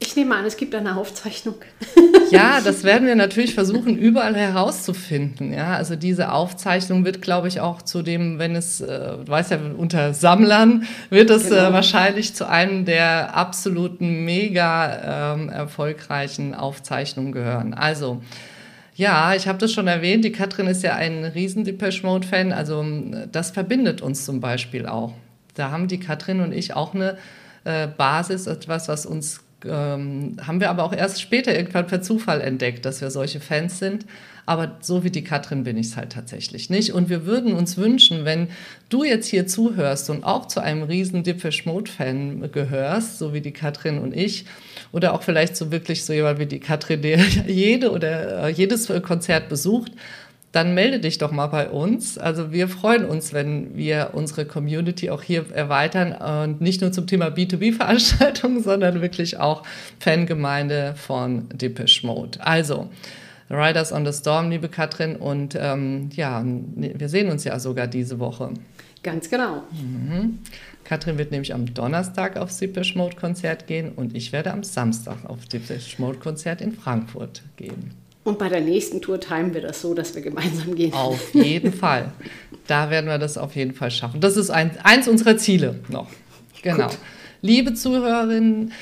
Ich 0.00 0.14
nehme 0.14 0.36
an, 0.36 0.44
es 0.44 0.56
gibt 0.56 0.74
eine 0.74 0.96
Aufzeichnung. 0.96 1.56
Ja, 2.30 2.60
das 2.60 2.84
werden 2.84 3.08
wir 3.08 3.16
natürlich 3.16 3.54
versuchen, 3.54 3.96
überall 3.96 4.36
herauszufinden. 4.36 5.50
Ja, 5.50 5.72
also 5.72 5.96
diese 5.96 6.30
Aufzeichnung 6.30 7.06
wird, 7.06 7.22
glaube 7.22 7.48
ich, 7.48 7.60
auch 7.60 7.80
zu 7.80 8.02
dem, 8.02 8.38
wenn 8.38 8.54
es, 8.54 8.82
äh, 8.82 9.16
du 9.16 9.28
weißt 9.28 9.50
ja, 9.52 9.58
unter 9.74 10.12
Sammlern 10.12 10.84
wird 11.08 11.30
es 11.30 11.46
äh, 11.46 11.48
genau. 11.48 11.70
äh, 11.70 11.72
wahrscheinlich 11.72 12.34
zu 12.34 12.46
einem 12.46 12.84
der 12.84 13.34
absoluten 13.34 14.26
mega 14.26 15.34
ähm, 15.34 15.48
erfolgreichen 15.48 16.54
Aufzeichnungen 16.54 17.32
gehören. 17.32 17.72
Also, 17.72 18.20
ja, 18.94 19.34
ich 19.34 19.48
habe 19.48 19.56
das 19.56 19.72
schon 19.72 19.86
erwähnt, 19.86 20.22
die 20.22 20.32
Katrin 20.32 20.66
ist 20.66 20.82
ja 20.82 20.96
ein 20.96 21.24
riesen 21.24 21.64
Depeche 21.64 22.04
Mode-Fan, 22.04 22.52
also 22.52 22.84
das 23.32 23.52
verbindet 23.52 24.02
uns 24.02 24.26
zum 24.26 24.40
Beispiel 24.40 24.84
auch. 24.84 25.14
Da 25.54 25.70
haben 25.70 25.88
die 25.88 25.98
Katrin 25.98 26.40
und 26.40 26.52
ich 26.52 26.74
auch 26.74 26.94
eine 26.94 27.16
äh, 27.64 27.86
Basis, 27.86 28.46
etwas, 28.46 28.88
was 28.88 29.06
uns 29.06 29.40
ähm, 29.64 30.36
haben 30.46 30.60
wir 30.60 30.70
aber 30.70 30.84
auch 30.84 30.92
erst 30.92 31.20
später 31.20 31.56
irgendwann 31.56 31.86
per 31.86 32.02
Zufall 32.02 32.40
entdeckt, 32.40 32.84
dass 32.84 33.00
wir 33.00 33.10
solche 33.10 33.40
Fans 33.40 33.78
sind. 33.78 34.06
Aber 34.46 34.78
so 34.80 35.04
wie 35.04 35.10
die 35.10 35.24
Katrin 35.24 35.64
bin 35.64 35.76
ich 35.76 35.88
es 35.88 35.96
halt 35.98 36.12
tatsächlich 36.12 36.70
nicht. 36.70 36.94
Und 36.94 37.10
wir 37.10 37.26
würden 37.26 37.52
uns 37.52 37.76
wünschen, 37.76 38.24
wenn 38.24 38.48
du 38.88 39.04
jetzt 39.04 39.26
hier 39.26 39.46
zuhörst 39.46 40.08
und 40.08 40.24
auch 40.24 40.46
zu 40.46 40.60
einem 40.60 40.84
riesen 40.84 41.22
Depeche 41.22 41.68
Mode 41.68 41.90
Fan 41.90 42.50
gehörst, 42.50 43.18
so 43.18 43.34
wie 43.34 43.42
die 43.42 43.52
Katrin 43.52 43.98
und 43.98 44.16
ich, 44.16 44.46
oder 44.90 45.12
auch 45.12 45.22
vielleicht 45.22 45.54
so 45.54 45.70
wirklich 45.70 46.06
so 46.06 46.14
jemand 46.14 46.38
wie 46.38 46.46
die 46.46 46.60
Katrin, 46.60 47.02
der 47.02 47.18
jede 47.46 47.90
oder 47.92 48.44
äh, 48.44 48.50
jedes 48.50 48.90
Konzert 49.02 49.50
besucht, 49.50 49.92
dann 50.52 50.74
melde 50.74 50.98
dich 50.98 51.18
doch 51.18 51.30
mal 51.30 51.48
bei 51.48 51.68
uns. 51.68 52.16
Also 52.16 52.52
wir 52.52 52.68
freuen 52.68 53.04
uns, 53.04 53.32
wenn 53.32 53.76
wir 53.76 54.10
unsere 54.14 54.46
Community 54.46 55.10
auch 55.10 55.22
hier 55.22 55.44
erweitern 55.52 56.12
und 56.12 56.60
nicht 56.60 56.80
nur 56.80 56.90
zum 56.90 57.06
Thema 57.06 57.26
B2B-Veranstaltungen, 57.28 58.62
sondern 58.64 59.02
wirklich 59.02 59.38
auch 59.38 59.62
Fangemeinde 60.00 60.94
von 60.96 61.48
Depeche 61.50 62.06
Mode. 62.06 62.38
Also, 62.42 62.88
Riders 63.50 63.92
on 63.92 64.04
the 64.04 64.12
Storm, 64.12 64.50
liebe 64.50 64.68
Katrin, 64.68 65.16
und 65.16 65.56
ähm, 65.58 66.10
ja, 66.14 66.44
wir 66.44 67.08
sehen 67.08 67.30
uns 67.30 67.44
ja 67.44 67.58
sogar 67.58 67.86
diese 67.86 68.18
Woche. 68.18 68.50
Ganz 69.02 69.30
genau. 69.30 69.62
Mhm. 69.70 70.40
Katrin 70.84 71.18
wird 71.18 71.30
nämlich 71.30 71.54
am 71.54 71.72
Donnerstag 71.72 72.36
aufs 72.36 72.58
Depeche 72.58 72.96
Mode 72.96 73.16
Konzert 73.16 73.66
gehen 73.66 73.92
und 73.92 74.16
ich 74.16 74.32
werde 74.32 74.52
am 74.52 74.64
Samstag 74.64 75.24
auf 75.24 75.46
Depeche 75.46 76.00
Mode 76.00 76.18
Konzert 76.18 76.60
in 76.60 76.72
Frankfurt 76.72 77.42
gehen. 77.56 77.92
Und 78.28 78.38
bei 78.38 78.50
der 78.50 78.60
nächsten 78.60 79.00
Tour 79.00 79.18
timen 79.18 79.54
wir 79.54 79.62
das 79.62 79.80
so, 79.80 79.94
dass 79.94 80.14
wir 80.14 80.20
gemeinsam 80.20 80.74
gehen. 80.74 80.92
Auf 80.92 81.34
jeden 81.34 81.72
Fall. 81.84 82.12
Da 82.66 82.90
werden 82.90 83.06
wir 83.06 83.16
das 83.16 83.38
auf 83.38 83.56
jeden 83.56 83.72
Fall 83.72 83.90
schaffen. 83.90 84.20
Das 84.20 84.36
ist 84.36 84.50
ein, 84.50 84.70
eins 84.82 85.08
unserer 85.08 85.38
Ziele 85.38 85.80
noch. 85.88 86.08
Genau. 86.60 86.88
Gut. 86.88 86.98
Liebe 87.40 87.72
Zuhörerinnen, 87.72 88.72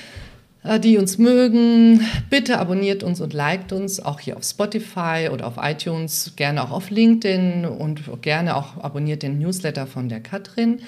äh, 0.64 0.80
die 0.80 0.98
uns 0.98 1.18
mögen, 1.18 2.00
bitte 2.28 2.58
abonniert 2.58 3.04
uns 3.04 3.20
und 3.20 3.34
liked 3.34 3.72
uns, 3.72 4.00
auch 4.00 4.18
hier 4.18 4.36
auf 4.36 4.42
Spotify 4.42 5.28
oder 5.32 5.46
auf 5.46 5.58
iTunes, 5.62 6.32
gerne 6.34 6.64
auch 6.64 6.72
auf 6.72 6.90
LinkedIn 6.90 7.66
und 7.66 8.00
gerne 8.22 8.56
auch 8.56 8.82
abonniert 8.82 9.22
den 9.22 9.38
Newsletter 9.38 9.86
von 9.86 10.08
der 10.08 10.18
Katrin. 10.18 10.80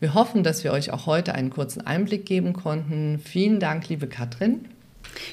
Wir 0.00 0.14
hoffen, 0.14 0.42
dass 0.42 0.64
wir 0.64 0.72
euch 0.72 0.90
auch 0.90 1.04
heute 1.04 1.34
einen 1.34 1.50
kurzen 1.50 1.86
Einblick 1.86 2.24
geben 2.24 2.54
konnten. 2.54 3.18
Vielen 3.22 3.60
Dank, 3.60 3.90
liebe 3.90 4.06
Katrin. 4.06 4.64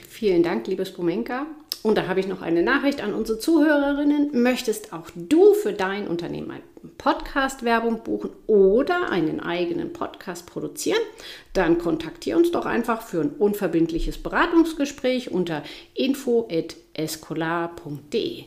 Vielen 0.09 0.43
Dank, 0.43 0.67
liebe 0.67 0.85
Spomenka. 0.85 1.45
Und 1.83 1.97
da 1.97 2.07
habe 2.07 2.21
ich 2.21 2.27
noch 2.27 2.41
eine 2.41 2.63
Nachricht 2.63 3.03
an 3.03 3.13
unsere 3.13 3.39
Zuhörerinnen. 3.39 4.41
Möchtest 4.41 4.93
auch 4.93 5.09
du 5.15 5.53
für 5.53 5.73
dein 5.73 6.07
Unternehmen 6.07 6.51
eine 6.51 6.63
Podcast-Werbung 6.97 8.03
buchen 8.03 8.29
oder 8.47 9.11
einen 9.11 9.41
eigenen 9.41 9.91
Podcast 9.91 10.45
produzieren? 10.45 11.01
Dann 11.51 11.77
kontaktiere 11.77 12.37
uns 12.37 12.51
doch 12.51 12.65
einfach 12.65 13.01
für 13.01 13.19
ein 13.19 13.31
unverbindliches 13.31 14.17
Beratungsgespräch 14.17 15.31
unter 15.31 15.61
info.escolar.de. 15.93 18.43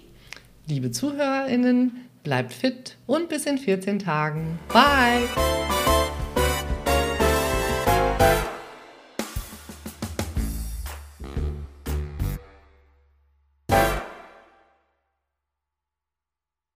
Liebe 0.66 0.90
ZuhörerInnen, 0.90 2.06
bleibt 2.24 2.54
fit 2.54 2.96
und 3.06 3.28
bis 3.28 3.44
in 3.44 3.58
14 3.58 3.98
Tagen. 3.98 4.58
Bye! 4.72 5.28